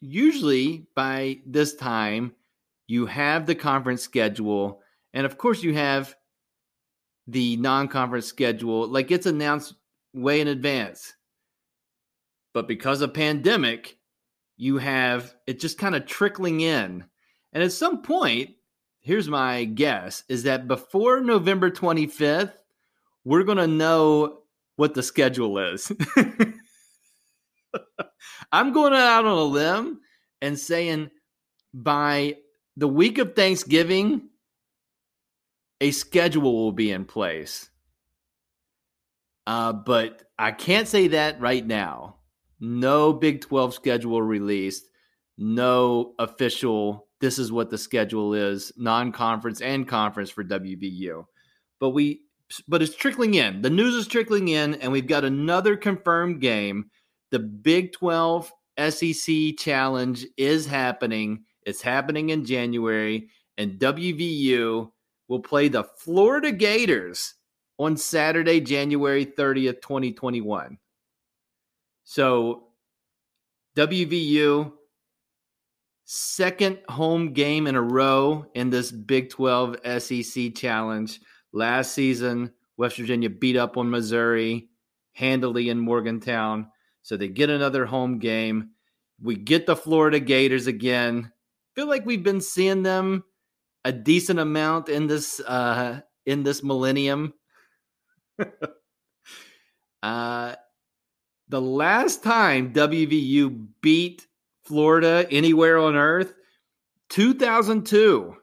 usually 0.00 0.86
by 0.94 1.38
this 1.46 1.74
time, 1.74 2.34
you 2.86 3.06
have 3.06 3.46
the 3.46 3.54
conference 3.54 4.02
schedule. 4.02 4.82
And 5.14 5.24
of 5.24 5.38
course, 5.38 5.62
you 5.62 5.74
have 5.74 6.14
the 7.26 7.56
non 7.56 7.88
conference 7.88 8.26
schedule. 8.26 8.86
Like 8.86 9.10
it's 9.10 9.26
announced 9.26 9.74
way 10.12 10.40
in 10.40 10.48
advance. 10.48 11.14
But 12.52 12.68
because 12.68 13.00
of 13.00 13.14
pandemic, 13.14 13.96
you 14.56 14.76
have 14.78 15.34
it 15.46 15.58
just 15.58 15.78
kind 15.78 15.94
of 15.94 16.06
trickling 16.06 16.60
in. 16.60 17.04
And 17.52 17.62
at 17.62 17.72
some 17.72 18.02
point, 18.02 18.50
here's 19.00 19.28
my 19.28 19.64
guess 19.64 20.24
is 20.28 20.44
that 20.44 20.68
before 20.68 21.20
November 21.20 21.70
25th, 21.70 22.52
we're 23.24 23.44
going 23.44 23.58
to 23.58 23.66
know 23.66 24.38
what 24.76 24.94
the 24.94 25.02
schedule 25.02 25.58
is. 25.58 25.92
I'm 28.52 28.72
going 28.72 28.94
out 28.94 29.24
on 29.24 29.38
a 29.38 29.44
limb 29.44 30.00
and 30.40 30.58
saying 30.58 31.10
by 31.72 32.38
the 32.76 32.88
week 32.88 33.18
of 33.18 33.34
Thanksgiving, 33.34 34.28
a 35.80 35.90
schedule 35.90 36.64
will 36.64 36.72
be 36.72 36.90
in 36.90 37.04
place. 37.04 37.68
Uh, 39.46 39.72
but 39.72 40.22
I 40.38 40.52
can't 40.52 40.86
say 40.86 41.08
that 41.08 41.40
right 41.40 41.66
now. 41.66 42.16
No 42.60 43.12
Big 43.12 43.40
12 43.40 43.74
schedule 43.74 44.22
released, 44.22 44.88
no 45.36 46.14
official, 46.18 47.08
this 47.22 47.38
is 47.38 47.52
what 47.52 47.70
the 47.70 47.78
schedule 47.78 48.34
is, 48.34 48.72
non 48.76 49.12
conference 49.12 49.60
and 49.60 49.86
conference 49.86 50.28
for 50.28 50.42
WVU. 50.42 51.24
But 51.78 51.90
we, 51.90 52.22
but 52.66 52.82
it's 52.82 52.96
trickling 52.96 53.34
in. 53.34 53.62
The 53.62 53.70
news 53.70 53.94
is 53.94 54.08
trickling 54.08 54.48
in, 54.48 54.74
and 54.74 54.90
we've 54.90 55.06
got 55.06 55.24
another 55.24 55.76
confirmed 55.76 56.40
game. 56.40 56.90
The 57.30 57.38
Big 57.38 57.92
12 57.92 58.52
SEC 58.90 59.56
Challenge 59.56 60.26
is 60.36 60.66
happening. 60.66 61.44
It's 61.64 61.80
happening 61.80 62.30
in 62.30 62.44
January, 62.44 63.28
and 63.56 63.78
WVU 63.78 64.90
will 65.28 65.40
play 65.40 65.68
the 65.68 65.84
Florida 65.84 66.50
Gators 66.50 67.34
on 67.78 67.96
Saturday, 67.96 68.60
January 68.60 69.24
30th, 69.24 69.80
2021. 69.80 70.76
So, 72.02 72.64
WVU, 73.76 74.72
second 76.14 76.78
home 76.90 77.32
game 77.32 77.66
in 77.66 77.74
a 77.74 77.80
row 77.80 78.44
in 78.54 78.68
this 78.68 78.92
Big 78.92 79.30
12 79.30 79.76
SEC 79.98 80.54
Challenge. 80.54 81.18
Last 81.54 81.94
season, 81.94 82.52
West 82.76 82.98
Virginia 82.98 83.30
beat 83.30 83.56
up 83.56 83.78
on 83.78 83.88
Missouri 83.88 84.68
handily 85.14 85.70
in 85.70 85.78
Morgantown. 85.78 86.66
So 87.00 87.16
they 87.16 87.28
get 87.28 87.48
another 87.48 87.86
home 87.86 88.18
game. 88.18 88.72
We 89.22 89.36
get 89.36 89.64
the 89.64 89.74
Florida 89.74 90.20
Gators 90.20 90.66
again. 90.66 91.32
Feel 91.74 91.86
like 91.86 92.04
we've 92.04 92.22
been 92.22 92.42
seeing 92.42 92.82
them 92.82 93.24
a 93.86 93.90
decent 93.90 94.38
amount 94.38 94.90
in 94.90 95.06
this 95.06 95.40
uh 95.40 96.00
in 96.26 96.42
this 96.42 96.62
millennium. 96.62 97.32
uh 100.02 100.56
the 101.48 101.60
last 101.60 102.22
time 102.22 102.74
WVU 102.74 103.68
beat 103.80 104.26
Florida 104.64 105.26
anywhere 105.30 105.78
on 105.78 105.96
earth 105.96 106.34
2002 107.10 108.34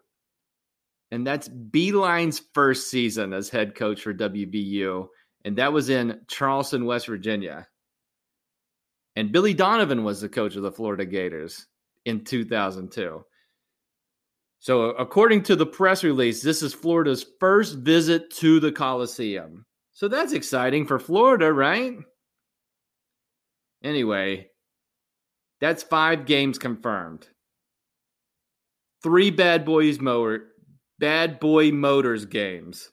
and 1.12 1.26
that's 1.26 1.50
Beilein's 1.50 2.42
first 2.54 2.90
season 2.90 3.34
as 3.34 3.50
head 3.50 3.76
coach 3.76 4.02
for 4.02 4.14
WVU 4.14 5.08
and 5.46 5.58
that 5.58 5.74
was 5.74 5.90
in 5.90 6.22
Charleston, 6.28 6.86
West 6.86 7.08
Virginia. 7.08 7.68
And 9.16 9.32
Billy 9.32 9.54
Donovan 9.54 10.04
was 10.04 10.22
the 10.22 10.30
coach 10.30 10.56
of 10.56 10.64
the 10.64 10.72
Florida 10.72 11.06
Gators 11.06 11.66
in 12.06 12.24
2002. 12.24 13.24
So, 14.62 14.82
according 14.92 15.44
to 15.44 15.56
the 15.56 15.66
press 15.66 16.04
release, 16.04 16.42
this 16.42 16.62
is 16.62 16.74
Florida's 16.74 17.26
first 17.40 17.78
visit 17.78 18.30
to 18.36 18.60
the 18.60 18.72
Coliseum. 18.72 19.66
So, 19.94 20.10
that's 20.10 20.34
exciting 20.34 20.86
for 20.86 21.00
Florida, 21.00 21.52
right? 21.52 21.96
Anyway, 23.84 24.49
that's 25.62 25.84
five 25.84 26.26
games 26.26 26.58
confirmed. 26.58 27.28
Three 29.04 29.32
Bad 29.32 29.66
Boys 29.66 30.00
Motor, 30.00 30.48
Bad 31.00 31.40
Boy 31.40 31.72
Motors 31.72 32.26
games. 32.26 32.92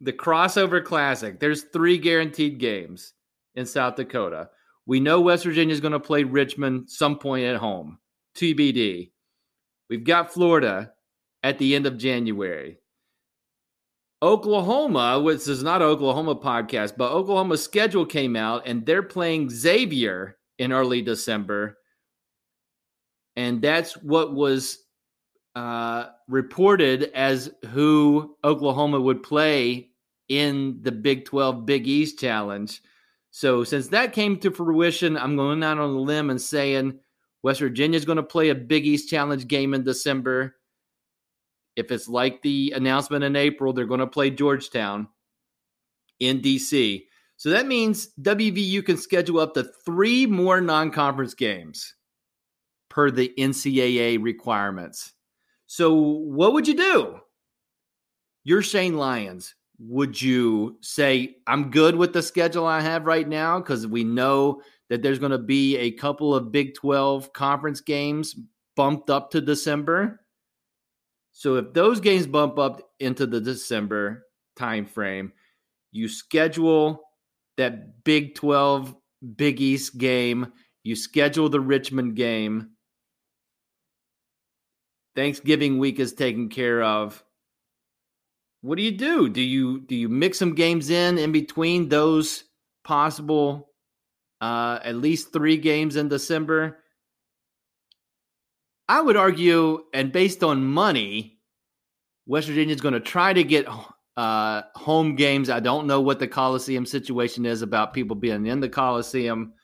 The 0.00 0.12
crossover 0.12 0.84
classic. 0.84 1.40
There's 1.40 1.62
three 1.62 1.96
guaranteed 1.96 2.58
games 2.58 3.14
in 3.54 3.64
South 3.64 3.96
Dakota. 3.96 4.50
We 4.84 5.00
know 5.00 5.20
West 5.20 5.44
Virginia 5.44 5.72
is 5.72 5.80
going 5.80 5.92
to 5.92 6.00
play 6.00 6.22
Richmond 6.22 6.90
some 6.90 7.18
point 7.18 7.46
at 7.46 7.56
home. 7.56 7.98
TBD. 8.36 9.10
We've 9.88 10.04
got 10.04 10.32
Florida 10.32 10.92
at 11.42 11.58
the 11.58 11.74
end 11.74 11.86
of 11.86 11.96
January. 11.96 12.78
Oklahoma, 14.22 15.20
which 15.20 15.46
is 15.48 15.62
not 15.62 15.82
Oklahoma 15.82 16.36
podcast, 16.36 16.96
but 16.96 17.12
Oklahoma's 17.12 17.62
schedule 17.62 18.06
came 18.06 18.36
out 18.36 18.66
and 18.66 18.84
they're 18.84 19.02
playing 19.02 19.50
Xavier 19.50 20.38
in 20.58 20.72
early 20.72 21.02
December. 21.02 21.78
And 23.36 23.60
that's 23.60 23.94
what 23.98 24.34
was 24.34 24.78
uh, 25.54 26.06
reported 26.28 27.10
as 27.14 27.50
who 27.68 28.36
Oklahoma 28.44 29.00
would 29.00 29.22
play 29.22 29.90
in 30.28 30.78
the 30.82 30.92
Big 30.92 31.24
12 31.24 31.64
Big 31.66 31.86
East 31.86 32.18
Challenge. 32.18 32.80
So 33.30 33.64
since 33.64 33.88
that 33.88 34.12
came 34.12 34.38
to 34.38 34.50
fruition, 34.50 35.16
I'm 35.16 35.36
going 35.36 35.62
out 35.62 35.78
on 35.78 35.90
a 35.90 36.00
limb 36.00 36.30
and 36.30 36.40
saying 36.40 36.98
West 37.42 37.60
Virginia 37.60 37.96
is 37.96 38.04
going 38.04 38.16
to 38.16 38.22
play 38.22 38.48
a 38.48 38.54
Big 38.54 38.86
East 38.86 39.08
Challenge 39.10 39.46
game 39.46 39.74
in 39.74 39.84
December. 39.84 40.56
If 41.76 41.90
it's 41.90 42.08
like 42.08 42.40
the 42.42 42.72
announcement 42.74 43.24
in 43.24 43.36
April, 43.36 43.72
they're 43.72 43.84
going 43.84 44.00
to 44.00 44.06
play 44.06 44.30
Georgetown 44.30 45.08
in 46.20 46.40
DC. 46.40 47.04
So 47.36 47.50
that 47.50 47.66
means 47.66 48.08
WVU 48.20 48.84
can 48.84 48.96
schedule 48.96 49.40
up 49.40 49.52
to 49.54 49.64
three 49.84 50.24
more 50.24 50.60
non 50.62 50.90
conference 50.90 51.34
games 51.34 51.94
per 52.96 53.12
the 53.12 53.32
NCAA 53.38 54.20
requirements. 54.20 55.12
So, 55.68 55.94
what 55.94 56.52
would 56.52 56.66
you 56.66 56.74
do? 56.74 57.20
You're 58.42 58.62
Shane 58.62 58.96
Lyons 58.96 59.54
would 59.78 60.20
you 60.20 60.78
say 60.80 61.36
I'm 61.46 61.70
good 61.70 61.96
with 61.96 62.12
the 62.12 62.22
schedule 62.22 62.66
I 62.66 62.80
have 62.80 63.04
right 63.04 63.28
now 63.28 63.58
because 63.58 63.86
we 63.86 64.04
know 64.04 64.62
that 64.88 65.02
there's 65.02 65.18
going 65.18 65.32
to 65.32 65.38
be 65.38 65.76
a 65.76 65.90
couple 65.92 66.34
of 66.34 66.52
Big 66.52 66.74
12 66.74 67.32
conference 67.32 67.80
games 67.80 68.34
bumped 68.74 69.10
up 69.10 69.30
to 69.32 69.40
December. 69.40 70.20
So 71.32 71.56
if 71.56 71.72
those 71.74 72.00
games 72.00 72.26
bump 72.26 72.58
up 72.58 72.80
into 73.00 73.26
the 73.26 73.40
December 73.40 74.24
timeframe, 74.58 75.32
you 75.92 76.08
schedule 76.08 77.02
that 77.56 78.04
Big 78.04 78.34
12 78.34 78.94
Big 79.36 79.60
East 79.60 79.98
game, 79.98 80.52
you 80.84 80.94
schedule 80.94 81.48
the 81.48 81.60
Richmond 81.60 82.14
game. 82.16 82.70
Thanksgiving 85.16 85.78
week 85.78 85.98
is 85.98 86.12
taken 86.12 86.48
care 86.48 86.82
of 86.82 87.24
what 88.60 88.76
do 88.76 88.82
you 88.82 88.92
do? 88.92 89.28
Do 89.28 89.40
you 89.40 89.80
do 89.80 89.94
you 89.94 90.08
mix 90.08 90.38
some 90.38 90.54
games 90.54 90.90
in 90.90 91.18
in 91.18 91.32
between 91.32 91.88
those 91.88 92.44
possible 92.84 93.70
uh, 94.40 94.78
at 94.82 94.96
least 94.96 95.32
three 95.32 95.56
games 95.56 95.96
in 95.96 96.08
December? 96.08 96.78
I 98.88 99.00
would 99.00 99.16
argue, 99.16 99.84
and 99.92 100.12
based 100.12 100.44
on 100.44 100.64
money, 100.64 101.38
West 102.26 102.48
Virginia 102.48 102.74
is 102.74 102.80
going 102.80 102.94
to 102.94 103.00
try 103.00 103.32
to 103.32 103.42
get 103.42 103.66
uh, 104.16 104.62
home 104.74 105.16
games. 105.16 105.50
I 105.50 105.60
don't 105.60 105.86
know 105.86 106.00
what 106.00 106.18
the 106.18 106.28
Coliseum 106.28 106.86
situation 106.86 107.46
is 107.46 107.62
about 107.62 107.94
people 107.94 108.16
being 108.16 108.46
in 108.46 108.60
the 108.60 108.68
Coliseum, 108.68 109.54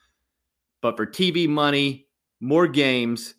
but 0.81 0.97
for 0.97 1.05
TV 1.05 1.47
money, 1.47 2.07
more 2.41 2.67
games. 2.67 3.35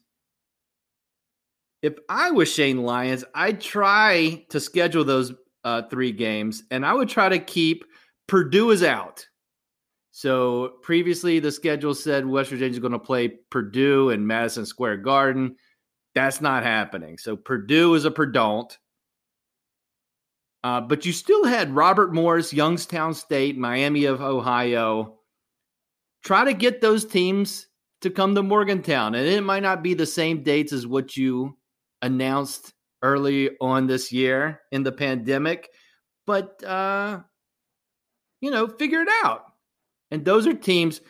If 1.85 1.99
I 2.09 2.31
was 2.31 2.51
Shane 2.51 2.83
Lyons, 2.83 3.25
I'd 3.35 3.61
try 3.61 4.42
to 4.49 4.59
schedule 4.59 5.05
those 5.05 5.35
uh, 5.64 5.83
three 5.90 6.12
games, 6.12 6.62
and 6.70 6.85
I 6.85 6.94
would 6.94 7.11
try 7.11 7.29
to 7.29 7.38
keep 7.38 7.85
Purdue 8.27 8.70
is 8.70 8.83
out. 8.83 9.27
So 10.11 10.77
previously, 10.81 11.40
the 11.40 11.53
schedule 11.53 11.94
said 11.94 12.25
West 12.25 12.49
Virginia 12.49 12.73
is 12.73 12.79
going 12.79 12.92
to 12.92 12.99
play 12.99 13.37
Purdue 13.51 14.09
in 14.09 14.27
Madison 14.27 14.64
Square 14.64 14.99
Garden. 14.99 15.57
That's 16.14 16.40
not 16.40 16.62
happening. 16.62 17.18
So 17.18 17.37
Purdue 17.37 17.92
is 17.92 18.07
a 18.07 18.11
Purdue. 18.11 18.79
Uh, 20.62 20.81
but 20.81 21.05
you 21.05 21.12
still 21.12 21.44
had 21.44 21.77
Robert 21.77 22.14
Morris, 22.14 22.55
Youngstown 22.55 23.12
State, 23.12 23.59
Miami 23.59 24.07
of 24.07 24.23
Ohio. 24.23 25.18
Try 26.25 26.44
to 26.44 26.55
get 26.55 26.81
those 26.81 27.05
teams 27.05 27.66
to 28.01 28.09
come 28.09 28.35
to 28.37 28.42
Morgantown. 28.42 29.14
And 29.14 29.27
it 29.27 29.42
might 29.42 29.62
not 29.62 29.83
be 29.83 29.92
the 29.92 30.07
same 30.07 30.42
dates 30.42 30.73
as 30.73 30.87
what 30.87 31.14
you 31.18 31.59
announced 32.05 32.73
early 33.03 33.51
on 33.61 33.87
this 33.87 34.12
year 34.12 34.61
in 34.71 34.83
the 34.83 34.93
pandemic, 34.93 35.71
but, 36.27 36.62
uh, 36.62 37.21
you 38.40 38.51
know, 38.51 38.69
figure 38.69 39.01
it 39.01 39.09
out. 39.25 39.45
And 40.11 40.25
those 40.25 40.47
are 40.47 40.55
teams, 40.55 41.01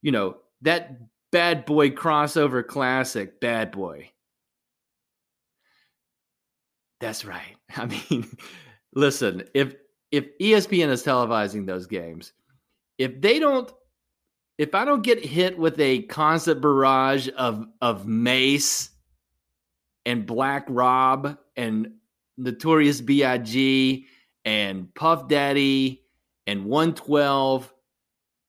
you 0.00 0.12
know, 0.12 0.36
that 0.62 0.98
bad 1.32 1.64
boy 1.64 1.90
crossover 1.90 2.66
classic, 2.66 3.40
bad 3.40 3.72
boy. 3.72 4.10
That's 7.00 7.24
right. 7.24 7.56
I 7.76 7.86
mean, 7.86 8.26
listen, 8.94 9.44
if 9.54 9.74
if 10.12 10.26
ESPN 10.38 10.88
is 10.90 11.02
televising 11.02 11.66
those 11.66 11.86
games, 11.86 12.32
if 12.98 13.20
they 13.20 13.40
don't 13.40 13.70
if 14.56 14.74
I 14.74 14.84
don't 14.84 15.02
get 15.02 15.24
hit 15.24 15.58
with 15.58 15.78
a 15.80 16.02
constant 16.02 16.60
barrage 16.60 17.28
of 17.36 17.66
of 17.80 18.06
Mase 18.06 18.90
and 20.06 20.26
Black 20.26 20.66
Rob 20.68 21.38
and 21.56 21.92
Notorious 22.36 23.00
B.I.G. 23.00 24.06
and 24.44 24.94
Puff 24.94 25.28
Daddy 25.28 26.02
and 26.46 26.64
112 26.64 27.72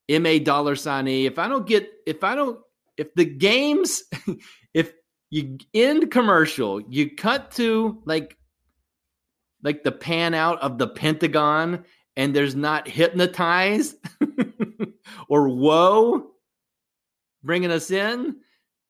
MA 0.08 0.38
dollar 0.38 0.76
sign 0.76 1.08
E, 1.08 1.26
if 1.26 1.38
I 1.38 1.48
don't 1.48 1.66
get 1.66 1.90
if 2.06 2.22
I 2.22 2.34
don't 2.34 2.60
if 2.96 3.14
the 3.14 3.24
games 3.24 4.04
if 4.74 4.92
you 5.30 5.58
end 5.74 6.10
commercial, 6.10 6.80
you 6.80 7.14
cut 7.14 7.50
to 7.52 8.02
like 8.04 8.36
like 9.62 9.82
the 9.82 9.92
pan 9.92 10.34
out 10.34 10.60
of 10.60 10.78
the 10.78 10.86
Pentagon 10.86 11.84
and 12.16 12.34
there's 12.34 12.54
not 12.54 12.86
hypnotized 12.86 13.96
or 15.28 15.48
whoa 15.48 16.30
bringing 17.42 17.70
us 17.70 17.90
in, 17.90 18.36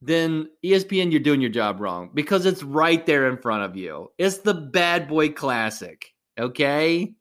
then 0.03 0.49
ESPN, 0.65 1.11
you're 1.11 1.21
doing 1.21 1.41
your 1.41 1.51
job 1.51 1.81
wrong 1.81 2.11
because 2.13 2.45
it's 2.47 2.63
right 2.63 3.05
there 3.07 3.29
in 3.29 3.39
front 3.39 3.65
of 3.65 3.77
you. 3.77 4.13
It's 4.19 4.39
the 4.39 4.55
bad 4.55 5.09
boy 5.09 5.31
classic. 5.31 6.13
Okay. 6.39 7.15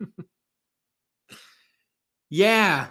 yeah. 2.30 2.88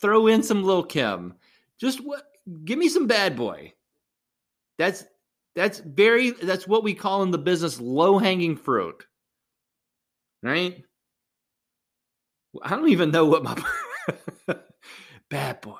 Throw 0.00 0.28
in 0.28 0.42
some 0.42 0.62
Lil 0.62 0.84
Kim. 0.84 1.34
Just 1.80 2.00
what 2.00 2.24
give 2.64 2.78
me 2.78 2.88
some 2.88 3.06
bad 3.06 3.36
boy. 3.36 3.72
That's 4.78 5.04
that's 5.54 5.80
very 5.80 6.30
that's 6.30 6.66
what 6.66 6.84
we 6.84 6.94
call 6.94 7.22
in 7.22 7.30
the 7.30 7.38
business 7.38 7.80
low 7.80 8.18
hanging 8.18 8.56
fruit. 8.56 9.06
Right? 10.42 10.84
I 12.62 12.70
don't 12.70 12.90
even 12.90 13.10
know 13.10 13.26
what 13.26 13.44
my 13.44 13.60
bad 15.30 15.60
boy. 15.60 15.78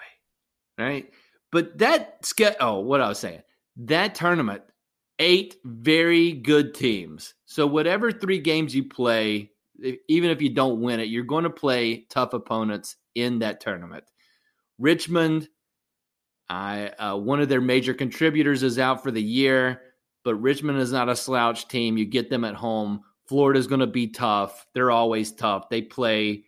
Right? 0.79 1.13
But 1.53 1.79
that 1.79 2.25
ske- 2.25 2.57
oh, 2.59 2.81
what 2.81 3.01
I 3.01 3.09
was 3.09 3.19
saying. 3.19 3.43
That 3.77 4.15
tournament, 4.15 4.63
eight 5.19 5.57
very 5.65 6.33
good 6.33 6.75
teams. 6.75 7.35
So 7.45 7.67
whatever 7.67 8.11
three 8.11 8.39
games 8.39 8.75
you 8.75 8.85
play, 8.85 9.51
even 10.09 10.31
if 10.31 10.43
you 10.43 10.55
don't 10.55 10.81
win 10.81 11.01
it, 11.01 11.09
you're 11.09 11.25
going 11.25 11.45
to 11.45 11.51
play 11.51 12.07
tough 12.09 12.33
opponents 12.33 12.97
in 13.15 13.41
that 13.41 13.61
tournament. 13.61 14.05
Richmond, 14.79 15.49
I 16.49 16.89
uh, 16.99 17.17
one 17.17 17.41
of 17.41 17.49
their 17.49 17.61
major 17.61 17.95
contributors 17.95 18.63
is 18.63 18.79
out 18.79 19.03
for 19.03 19.11
the 19.11 19.23
year, 19.23 19.83
but 20.25 20.35
Richmond 20.37 20.79
is 20.79 20.93
not 20.93 21.09
a 21.09 21.17
slouch 21.17 21.69
team. 21.69 21.97
You 21.97 22.05
get 22.05 22.31
them 22.31 22.45
at 22.45 22.55
home. 22.55 23.03
Florida's 23.29 23.67
going 23.67 23.81
to 23.81 23.87
be 23.87 24.09
tough. 24.09 24.67
They're 24.75 24.91
always 24.91 25.33
tough. 25.33 25.69
They 25.69 25.83
play 25.83 26.45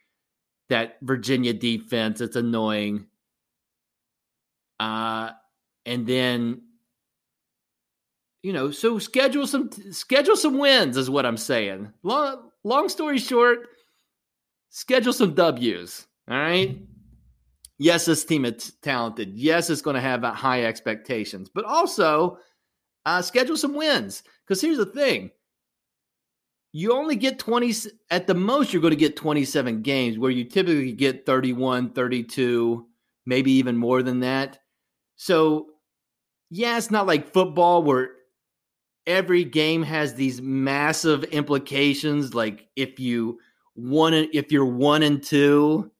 that 0.69 0.97
Virginia 1.03 1.53
defense. 1.53 2.21
It's 2.21 2.37
annoying. 2.37 3.07
Uh, 4.81 5.31
and 5.87 6.07
then 6.07 6.63
you 8.43 8.53
know, 8.53 8.71
so 8.71 8.99
schedule 8.99 9.47
some 9.47 9.71
schedule 9.91 10.37
some 10.37 10.59
wins 10.59 10.97
is 10.97 11.09
what 11.09 11.25
I'm 11.27 11.37
saying. 11.37 11.93
Long 12.03 12.51
long 12.63 12.89
story 12.89 13.19
short, 13.19 13.69
schedule 14.71 15.13
some 15.13 15.35
W's. 15.35 16.07
All 16.29 16.37
right 16.37 16.79
yes, 17.79 18.05
this 18.07 18.25
team 18.25 18.45
is 18.45 18.73
talented. 18.83 19.35
Yes, 19.35 19.71
it's 19.71 19.83
going 19.83 19.95
to 19.95 20.01
have 20.01 20.23
high 20.23 20.65
expectations, 20.65 21.51
but 21.53 21.65
also 21.65 22.39
uh, 23.07 23.23
schedule 23.23 23.57
some 23.57 23.75
wins. 23.75 24.23
Because 24.47 24.61
here's 24.61 24.79
the 24.79 24.87
thing 24.87 25.31
you 26.73 26.93
only 26.93 27.17
get 27.17 27.39
20, 27.39 27.73
at 28.11 28.27
the 28.27 28.35
most, 28.35 28.73
you're 28.73 28.83
going 28.83 28.91
to 28.91 28.97
get 28.97 29.17
27 29.17 29.83
games 29.83 30.19
where 30.19 30.31
you 30.31 30.45
typically 30.45 30.93
get 30.93 31.25
31, 31.25 31.91
32, 31.93 32.87
maybe 33.27 33.53
even 33.53 33.77
more 33.77 34.03
than 34.03 34.21
that. 34.21 34.59
So, 35.16 35.66
yeah, 36.50 36.77
it's 36.77 36.90
not 36.90 37.07
like 37.07 37.33
football 37.33 37.83
where 37.83 38.11
every 39.07 39.44
game 39.44 39.83
has 39.83 40.14
these 40.14 40.40
massive 40.40 41.24
implications. 41.24 42.35
Like 42.35 42.68
if 42.77 42.98
you 42.98 43.38
one, 43.74 44.14
if 44.14 44.53
you're 44.53 44.64
one 44.64 45.03
and 45.03 45.22
two, 45.22 45.90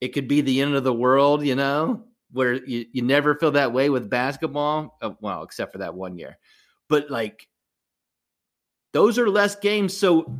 it 0.00 0.08
could 0.08 0.28
be 0.28 0.40
the 0.40 0.60
end 0.60 0.74
of 0.74 0.84
the 0.84 0.92
world, 0.92 1.46
you 1.46 1.54
know, 1.54 2.04
where 2.32 2.54
you, 2.64 2.86
you 2.92 3.02
never 3.02 3.34
feel 3.36 3.52
that 3.52 3.72
way 3.72 3.88
with 3.88 4.10
basketball. 4.10 4.98
Oh, 5.00 5.16
well, 5.20 5.42
except 5.42 5.72
for 5.72 5.78
that 5.78 5.94
one 5.94 6.18
year. 6.18 6.36
But 6.88 7.10
like, 7.10 7.48
those 8.92 9.18
are 9.18 9.30
less 9.30 9.56
games. 9.56 9.96
So 9.96 10.36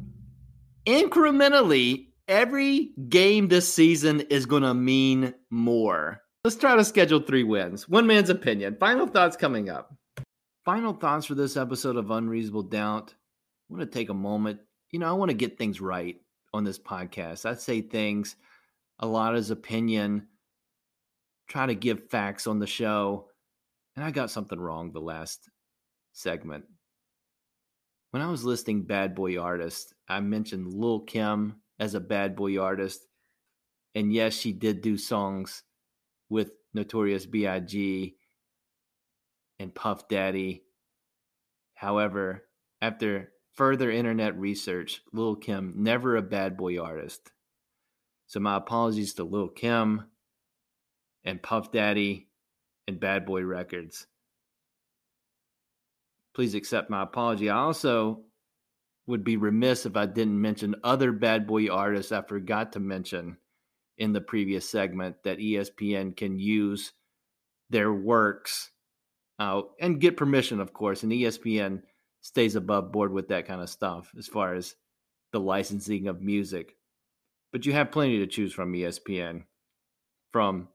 incrementally, 0.86 2.08
every 2.28 2.90
game 3.08 3.48
this 3.48 3.72
season 3.72 4.20
is 4.22 4.46
going 4.46 4.62
to 4.62 4.74
mean 4.74 5.34
more. 5.50 6.20
Let's 6.44 6.56
try 6.56 6.76
to 6.76 6.84
schedule 6.84 7.20
three 7.20 7.42
wins. 7.42 7.88
One 7.88 8.06
man's 8.06 8.28
opinion. 8.28 8.76
Final 8.78 9.06
thoughts 9.06 9.34
coming 9.34 9.70
up. 9.70 9.94
Final 10.66 10.92
thoughts 10.92 11.24
for 11.24 11.34
this 11.34 11.56
episode 11.56 11.96
of 11.96 12.10
Unreasonable 12.10 12.64
Doubt. 12.64 13.14
I 13.14 13.72
want 13.72 13.80
to 13.80 13.98
take 13.98 14.10
a 14.10 14.14
moment. 14.14 14.60
You 14.90 14.98
know, 14.98 15.08
I 15.08 15.12
want 15.12 15.30
to 15.30 15.36
get 15.36 15.56
things 15.56 15.80
right 15.80 16.20
on 16.52 16.62
this 16.62 16.78
podcast. 16.78 17.46
I 17.46 17.54
say 17.54 17.80
things 17.80 18.36
a 18.98 19.06
lot 19.06 19.34
as 19.34 19.50
opinion, 19.50 20.28
try 21.48 21.64
to 21.64 21.74
give 21.74 22.10
facts 22.10 22.46
on 22.46 22.58
the 22.58 22.66
show. 22.66 23.30
And 23.96 24.04
I 24.04 24.10
got 24.10 24.30
something 24.30 24.60
wrong 24.60 24.92
the 24.92 25.00
last 25.00 25.48
segment. 26.12 26.66
When 28.10 28.22
I 28.22 28.30
was 28.30 28.44
listing 28.44 28.82
bad 28.82 29.14
boy 29.14 29.38
artists, 29.38 29.94
I 30.10 30.20
mentioned 30.20 30.74
Lil 30.74 31.00
Kim 31.00 31.62
as 31.80 31.94
a 31.94 32.00
bad 32.00 32.36
boy 32.36 32.58
artist. 32.58 33.00
And 33.94 34.12
yes, 34.12 34.34
she 34.34 34.52
did 34.52 34.82
do 34.82 34.98
songs 34.98 35.62
with 36.28 36.50
Notorious 36.72 37.26
B.I.G. 37.26 38.16
and 39.58 39.74
Puff 39.74 40.08
Daddy. 40.08 40.64
However, 41.74 42.44
after 42.80 43.32
further 43.54 43.90
internet 43.90 44.38
research, 44.38 45.02
Lil 45.12 45.36
Kim 45.36 45.74
never 45.76 46.16
a 46.16 46.22
bad 46.22 46.56
boy 46.56 46.80
artist. 46.80 47.30
So 48.26 48.40
my 48.40 48.56
apologies 48.56 49.14
to 49.14 49.24
Lil 49.24 49.48
Kim 49.48 50.04
and 51.24 51.42
Puff 51.42 51.72
Daddy 51.72 52.28
and 52.86 53.00
Bad 53.00 53.26
Boy 53.26 53.42
Records. 53.42 54.06
Please 56.34 56.54
accept 56.54 56.90
my 56.90 57.02
apology. 57.02 57.48
I 57.48 57.56
also 57.56 58.22
would 59.06 59.24
be 59.24 59.36
remiss 59.36 59.86
if 59.86 59.96
I 59.96 60.06
didn't 60.06 60.40
mention 60.40 60.74
other 60.82 61.12
bad 61.12 61.46
boy 61.46 61.68
artists 61.68 62.12
I 62.12 62.22
forgot 62.22 62.72
to 62.72 62.80
mention 62.80 63.36
in 63.98 64.12
the 64.12 64.20
previous 64.20 64.68
segment 64.68 65.16
that 65.24 65.38
ESPN 65.38 66.16
can 66.16 66.38
use 66.38 66.92
their 67.70 67.92
works 67.92 68.70
uh, 69.38 69.62
and 69.80 70.00
get 70.00 70.16
permission, 70.16 70.60
of 70.60 70.72
course. 70.72 71.02
And 71.02 71.12
ESPN 71.12 71.82
stays 72.20 72.56
above 72.56 72.92
board 72.92 73.12
with 73.12 73.28
that 73.28 73.46
kind 73.46 73.60
of 73.60 73.70
stuff 73.70 74.12
as 74.18 74.26
far 74.26 74.54
as 74.54 74.74
the 75.32 75.40
licensing 75.40 76.08
of 76.08 76.22
music 76.22 76.76
but 77.54 77.64
you 77.64 77.72
have 77.72 77.92
plenty 77.92 78.18
to 78.18 78.26
choose 78.26 78.52
from 78.52 78.72
ESPN 78.72 79.44
from 80.32 80.66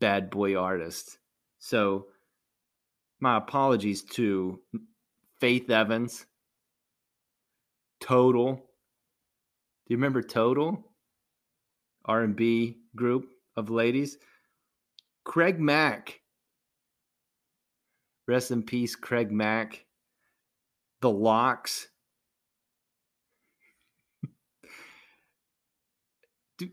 bad 0.00 0.30
boy 0.30 0.56
artists. 0.56 1.18
So 1.60 2.06
my 3.20 3.36
apologies 3.36 4.02
to 4.02 4.58
Faith 5.38 5.70
Evans, 5.70 6.26
Total. 8.00 8.54
Do 8.56 8.60
you 9.86 9.96
remember 9.96 10.22
Total? 10.22 10.84
R&B 12.06 12.78
group 12.94 13.28
of 13.56 13.70
ladies. 13.70 14.18
Craig 15.24 15.58
Mack. 15.60 16.20
Rest 18.28 18.50
in 18.50 18.62
peace, 18.62 18.96
Craig 18.96 19.30
Mack. 19.30 19.84
The 21.02 21.10
LOX. 21.10 21.88
Do, 26.58 26.70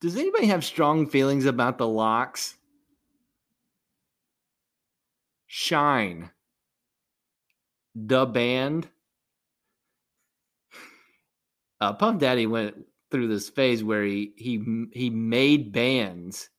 does 0.00 0.16
anybody 0.16 0.46
have 0.46 0.64
strong 0.64 1.06
feelings 1.06 1.44
about 1.44 1.78
the 1.78 1.86
LOX? 1.86 2.56
Shyne. 5.46 6.30
The 7.94 8.26
band. 8.26 8.88
Uh, 11.78 11.92
Puff 11.92 12.16
Daddy 12.16 12.46
went 12.46 12.86
through 13.10 13.28
this 13.28 13.48
phase 13.48 13.82
where 13.84 14.04
he 14.04 14.32
he 14.36 14.86
he 14.92 15.10
made 15.10 15.72
bands, 15.72 16.50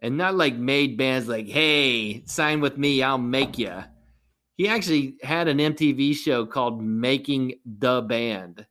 and 0.00 0.16
not 0.16 0.34
like 0.34 0.56
made 0.56 0.96
bands 0.96 1.28
like 1.28 1.46
"Hey, 1.46 2.24
sign 2.26 2.60
with 2.60 2.78
me, 2.78 3.02
I'll 3.02 3.18
make 3.18 3.58
you." 3.58 3.84
He 4.56 4.68
actually 4.68 5.16
had 5.22 5.48
an 5.48 5.58
MTV 5.58 6.14
show 6.14 6.46
called 6.46 6.82
"Making 6.82 7.54
the 7.64 8.02
Band," 8.02 8.66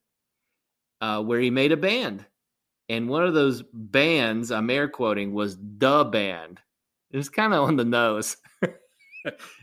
uh, 1.01 1.23
where 1.23 1.39
he 1.39 1.49
made 1.49 1.71
a 1.71 1.77
band, 1.77 2.25
and 2.89 3.09
one 3.09 3.23
of 3.23 3.33
those 3.33 3.63
bands 3.73 4.51
I'm 4.51 4.69
air 4.69 4.87
quoting 4.87 5.33
was 5.33 5.57
the 5.57 6.05
band. 6.05 6.59
It 7.11 7.17
was 7.17 7.29
kind 7.29 7.53
of 7.53 7.67
on 7.67 7.75
the 7.75 7.85
nose. 7.85 8.37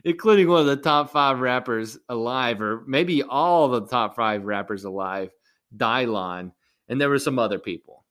including 0.05 0.49
one 0.49 0.61
of 0.61 0.67
the 0.67 0.77
top 0.77 1.11
five 1.11 1.41
rappers 1.41 1.99
alive, 2.09 2.61
or 2.61 2.85
maybe 2.87 3.23
all 3.23 3.69
the 3.69 3.87
top 3.87 4.17
five 4.17 4.45
rappers 4.45 4.85
alive, 4.85 5.31
Dylon, 5.77 6.53
and 6.89 7.01
there 7.01 7.11
were 7.11 7.19
some 7.19 7.39
other 7.39 7.59
people. 7.59 8.05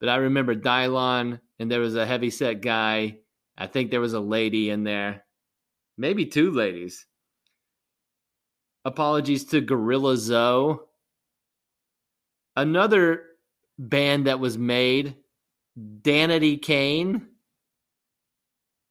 But 0.00 0.08
I 0.08 0.16
remember 0.16 0.54
Dylon, 0.54 1.40
and 1.58 1.70
there 1.70 1.80
was 1.80 1.96
a 1.96 2.06
heavy 2.06 2.30
set 2.30 2.60
guy. 2.60 3.18
I 3.56 3.66
think 3.66 3.90
there 3.90 4.00
was 4.00 4.14
a 4.14 4.20
lady 4.20 4.70
in 4.70 4.84
there, 4.84 5.24
maybe 5.96 6.26
two 6.26 6.52
ladies. 6.52 7.06
Apologies 8.84 9.44
to 9.46 9.60
Gorilla 9.60 10.16
Zoe. 10.16 10.78
Another 12.54 13.24
band 13.78 14.26
that 14.26 14.40
was 14.40 14.56
made, 14.56 15.16
Danity 15.78 16.60
Kane 16.60 17.26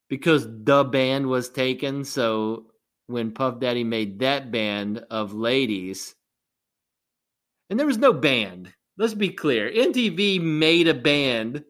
because 0.09 0.47
the 0.63 0.83
band 0.83 1.27
was 1.27 1.49
taken. 1.49 2.03
So 2.03 2.67
when 3.07 3.31
Puff 3.31 3.59
Daddy 3.59 3.83
made 3.83 4.19
that 4.19 4.51
band 4.51 4.99
of 5.09 5.33
ladies, 5.33 6.15
and 7.69 7.79
there 7.79 7.87
was 7.87 7.97
no 7.97 8.13
band. 8.13 8.73
Let's 8.97 9.13
be 9.13 9.29
clear. 9.29 9.69
MTV 9.69 10.41
made 10.41 10.87
a 10.87 10.93
band, 10.93 11.63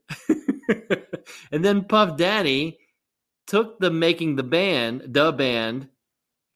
and 1.51 1.63
then 1.63 1.83
Puff 1.83 2.17
Daddy 2.17 2.79
took 3.47 3.79
the 3.79 3.91
making 3.91 4.35
the 4.35 4.43
band, 4.43 5.03
the 5.07 5.31
band. 5.31 5.89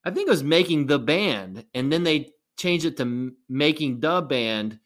I 0.06 0.12
think 0.12 0.27
it 0.27 0.32
was 0.32 0.43
making 0.43 0.88
the 0.88 0.99
band, 0.99 1.65
and 1.73 1.91
then 1.91 2.04
they 2.04 2.32
changed 2.58 2.86
it 2.86 2.97
to 2.97 3.34
making 3.49 3.99
the 3.99 4.21
band. 4.21 4.80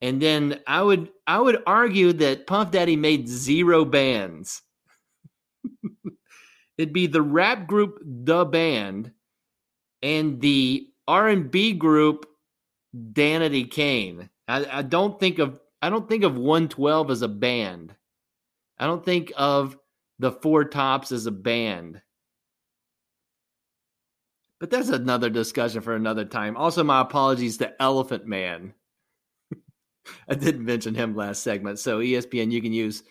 And 0.00 0.20
then 0.20 0.60
I 0.66 0.82
would 0.82 1.10
I 1.26 1.38
would 1.38 1.62
argue 1.66 2.12
that 2.14 2.46
Puff 2.46 2.70
Daddy 2.72 2.96
made 2.96 3.28
zero 3.28 3.84
bands. 3.84 4.62
It'd 6.78 6.92
be 6.92 7.06
the 7.06 7.22
rap 7.22 7.66
group 7.66 8.00
The 8.04 8.44
Band 8.44 9.12
and 10.02 10.40
the 10.40 10.88
R&B 11.06 11.74
group 11.74 12.26
Danity 12.94 13.70
Kane. 13.70 14.30
I, 14.46 14.78
I 14.78 14.82
don't 14.82 15.18
think 15.18 15.38
of 15.38 15.60
I 15.82 15.90
don't 15.90 16.08
think 16.08 16.24
of 16.24 16.36
112 16.36 17.10
as 17.10 17.22
a 17.22 17.28
band. 17.28 17.94
I 18.78 18.86
don't 18.86 19.04
think 19.04 19.32
of 19.36 19.76
the 20.18 20.32
Four 20.32 20.64
Tops 20.64 21.12
as 21.12 21.26
a 21.26 21.30
band. 21.30 22.00
But 24.60 24.70
that's 24.70 24.88
another 24.88 25.28
discussion 25.28 25.82
for 25.82 25.94
another 25.94 26.24
time. 26.24 26.56
Also, 26.56 26.82
my 26.84 27.00
apologies 27.00 27.58
to 27.58 27.82
Elephant 27.82 28.26
Man. 28.26 28.72
I 30.28 30.34
didn't 30.34 30.64
mention 30.64 30.94
him 30.94 31.14
last 31.14 31.42
segment. 31.42 31.78
So, 31.78 31.98
ESPN, 31.98 32.50
you 32.50 32.62
can 32.62 32.72
use 32.72 33.02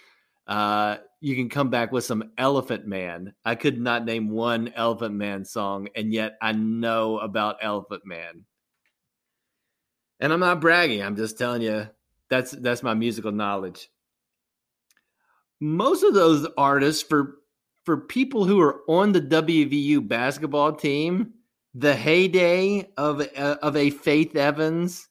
uh, 0.47 0.97
you 1.21 1.35
can 1.35 1.49
come 1.49 1.69
back 1.69 1.91
with 1.91 2.03
some 2.03 2.31
Elephant 2.37 2.87
Man. 2.87 3.33
I 3.45 3.55
could 3.55 3.79
not 3.79 4.05
name 4.05 4.29
one 4.29 4.73
Elephant 4.75 5.15
Man 5.15 5.45
song, 5.45 5.89
and 5.95 6.11
yet 6.11 6.37
I 6.41 6.53
know 6.53 7.19
about 7.19 7.57
Elephant 7.61 8.03
Man. 8.05 8.45
And 10.23 10.31
I'm 10.31 10.39
not 10.39 10.61
bragging. 10.61 11.03
I'm 11.03 11.17
just 11.17 11.37
telling 11.37 11.61
you 11.61 11.89
that's 12.29 12.51
that's 12.51 12.81
my 12.81 12.93
musical 12.93 13.33
knowledge. 13.33 13.89
Most 15.59 16.01
of 16.01 16.13
those 16.13 16.47
artists 16.57 17.03
for 17.03 17.39
for 17.83 17.97
people 17.97 18.45
who 18.45 18.61
are 18.61 18.79
on 18.87 19.11
the 19.11 19.19
WVU 19.19 20.07
basketball 20.07 20.71
team, 20.71 21.33
the 21.73 21.93
heyday 21.93 22.87
of 22.95 23.19
uh, 23.19 23.57
of 23.61 23.75
a 23.75 23.89
Faith 23.89 24.37
Evans, 24.37 25.09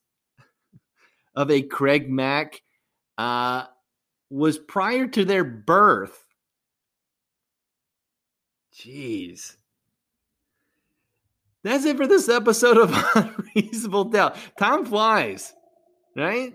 of 1.34 1.50
a 1.50 1.60
Craig 1.60 2.08
Mack, 2.08 2.62
uh, 3.18 3.64
was 4.30 4.56
prior 4.56 5.06
to 5.08 5.26
their 5.26 5.44
birth. 5.44 6.24
Jeez. 8.74 9.56
That's 11.64 11.84
it 11.84 11.96
for 11.96 12.06
this 12.06 12.28
episode 12.28 12.76
of 12.76 12.92
Unreasonable 13.14 14.04
Doubt. 14.04 14.36
Time 14.58 14.84
flies, 14.84 15.54
right? 16.16 16.54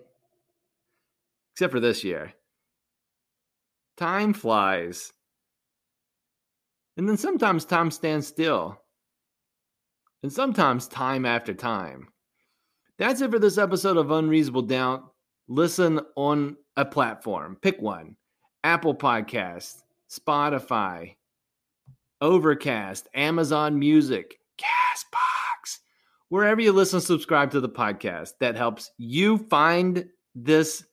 Except 1.53 1.71
for 1.71 1.79
this 1.79 2.03
year. 2.03 2.33
Time 3.97 4.33
flies. 4.33 5.13
And 6.97 7.07
then 7.07 7.17
sometimes 7.17 7.65
time 7.65 7.91
stands 7.91 8.27
still. 8.27 8.81
And 10.23 10.33
sometimes 10.33 10.87
time 10.87 11.25
after 11.25 11.53
time. 11.53 12.09
That's 12.97 13.21
it 13.21 13.31
for 13.31 13.39
this 13.39 13.57
episode 13.57 13.97
of 13.97 14.11
Unreasonable 14.11 14.63
Doubt. 14.63 15.03
Listen 15.47 16.01
on 16.15 16.57
a 16.75 16.83
platform. 16.83 17.57
Pick 17.61 17.81
one 17.81 18.17
Apple 18.63 18.95
Podcast, 18.95 19.83
Spotify, 20.09 21.15
Overcast, 22.19 23.07
Amazon 23.13 23.79
Music, 23.79 24.39
Castbox. 24.57 25.79
Wherever 26.29 26.61
you 26.61 26.71
listen, 26.71 26.99
subscribe 26.99 27.51
to 27.51 27.61
the 27.61 27.69
podcast. 27.69 28.31
That 28.39 28.55
helps 28.55 28.91
you 28.97 29.37
find 29.37 30.05
this 30.35 30.83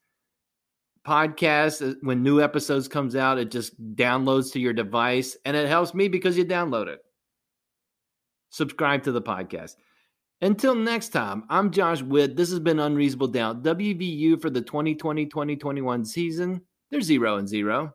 podcast 1.07 1.87
uh, 1.87 1.95
when 2.01 2.23
new 2.23 2.41
episodes 2.41 2.89
comes 2.89 3.15
out 3.15 3.37
it 3.37 3.51
just 3.51 3.79
downloads 3.95 4.51
to 4.51 4.59
your 4.59 4.73
device 4.73 5.37
and 5.45 5.55
it 5.55 5.69
helps 5.69 5.93
me 5.93 6.09
because 6.09 6.35
you 6.35 6.47
download 6.47 6.87
it 6.87 7.01
subscribe 8.49 9.03
to 9.03 9.13
the 9.13 9.21
podcast 9.21 9.75
until 10.45 10.75
next 10.75 11.09
time, 11.09 11.45
I'm 11.49 11.71
Josh 11.71 12.03
Witt. 12.03 12.37
This 12.37 12.51
has 12.51 12.61
been 12.61 12.79
Unreasonable 12.79 13.29
Doubt. 13.29 13.63
WVU 13.63 14.39
for 14.43 14.51
the 14.51 14.61
2020 14.61 15.25
2021 15.25 16.05
season. 16.05 16.61
They're 16.91 17.01
zero 17.01 17.37
and 17.39 17.49
zero. 17.49 17.95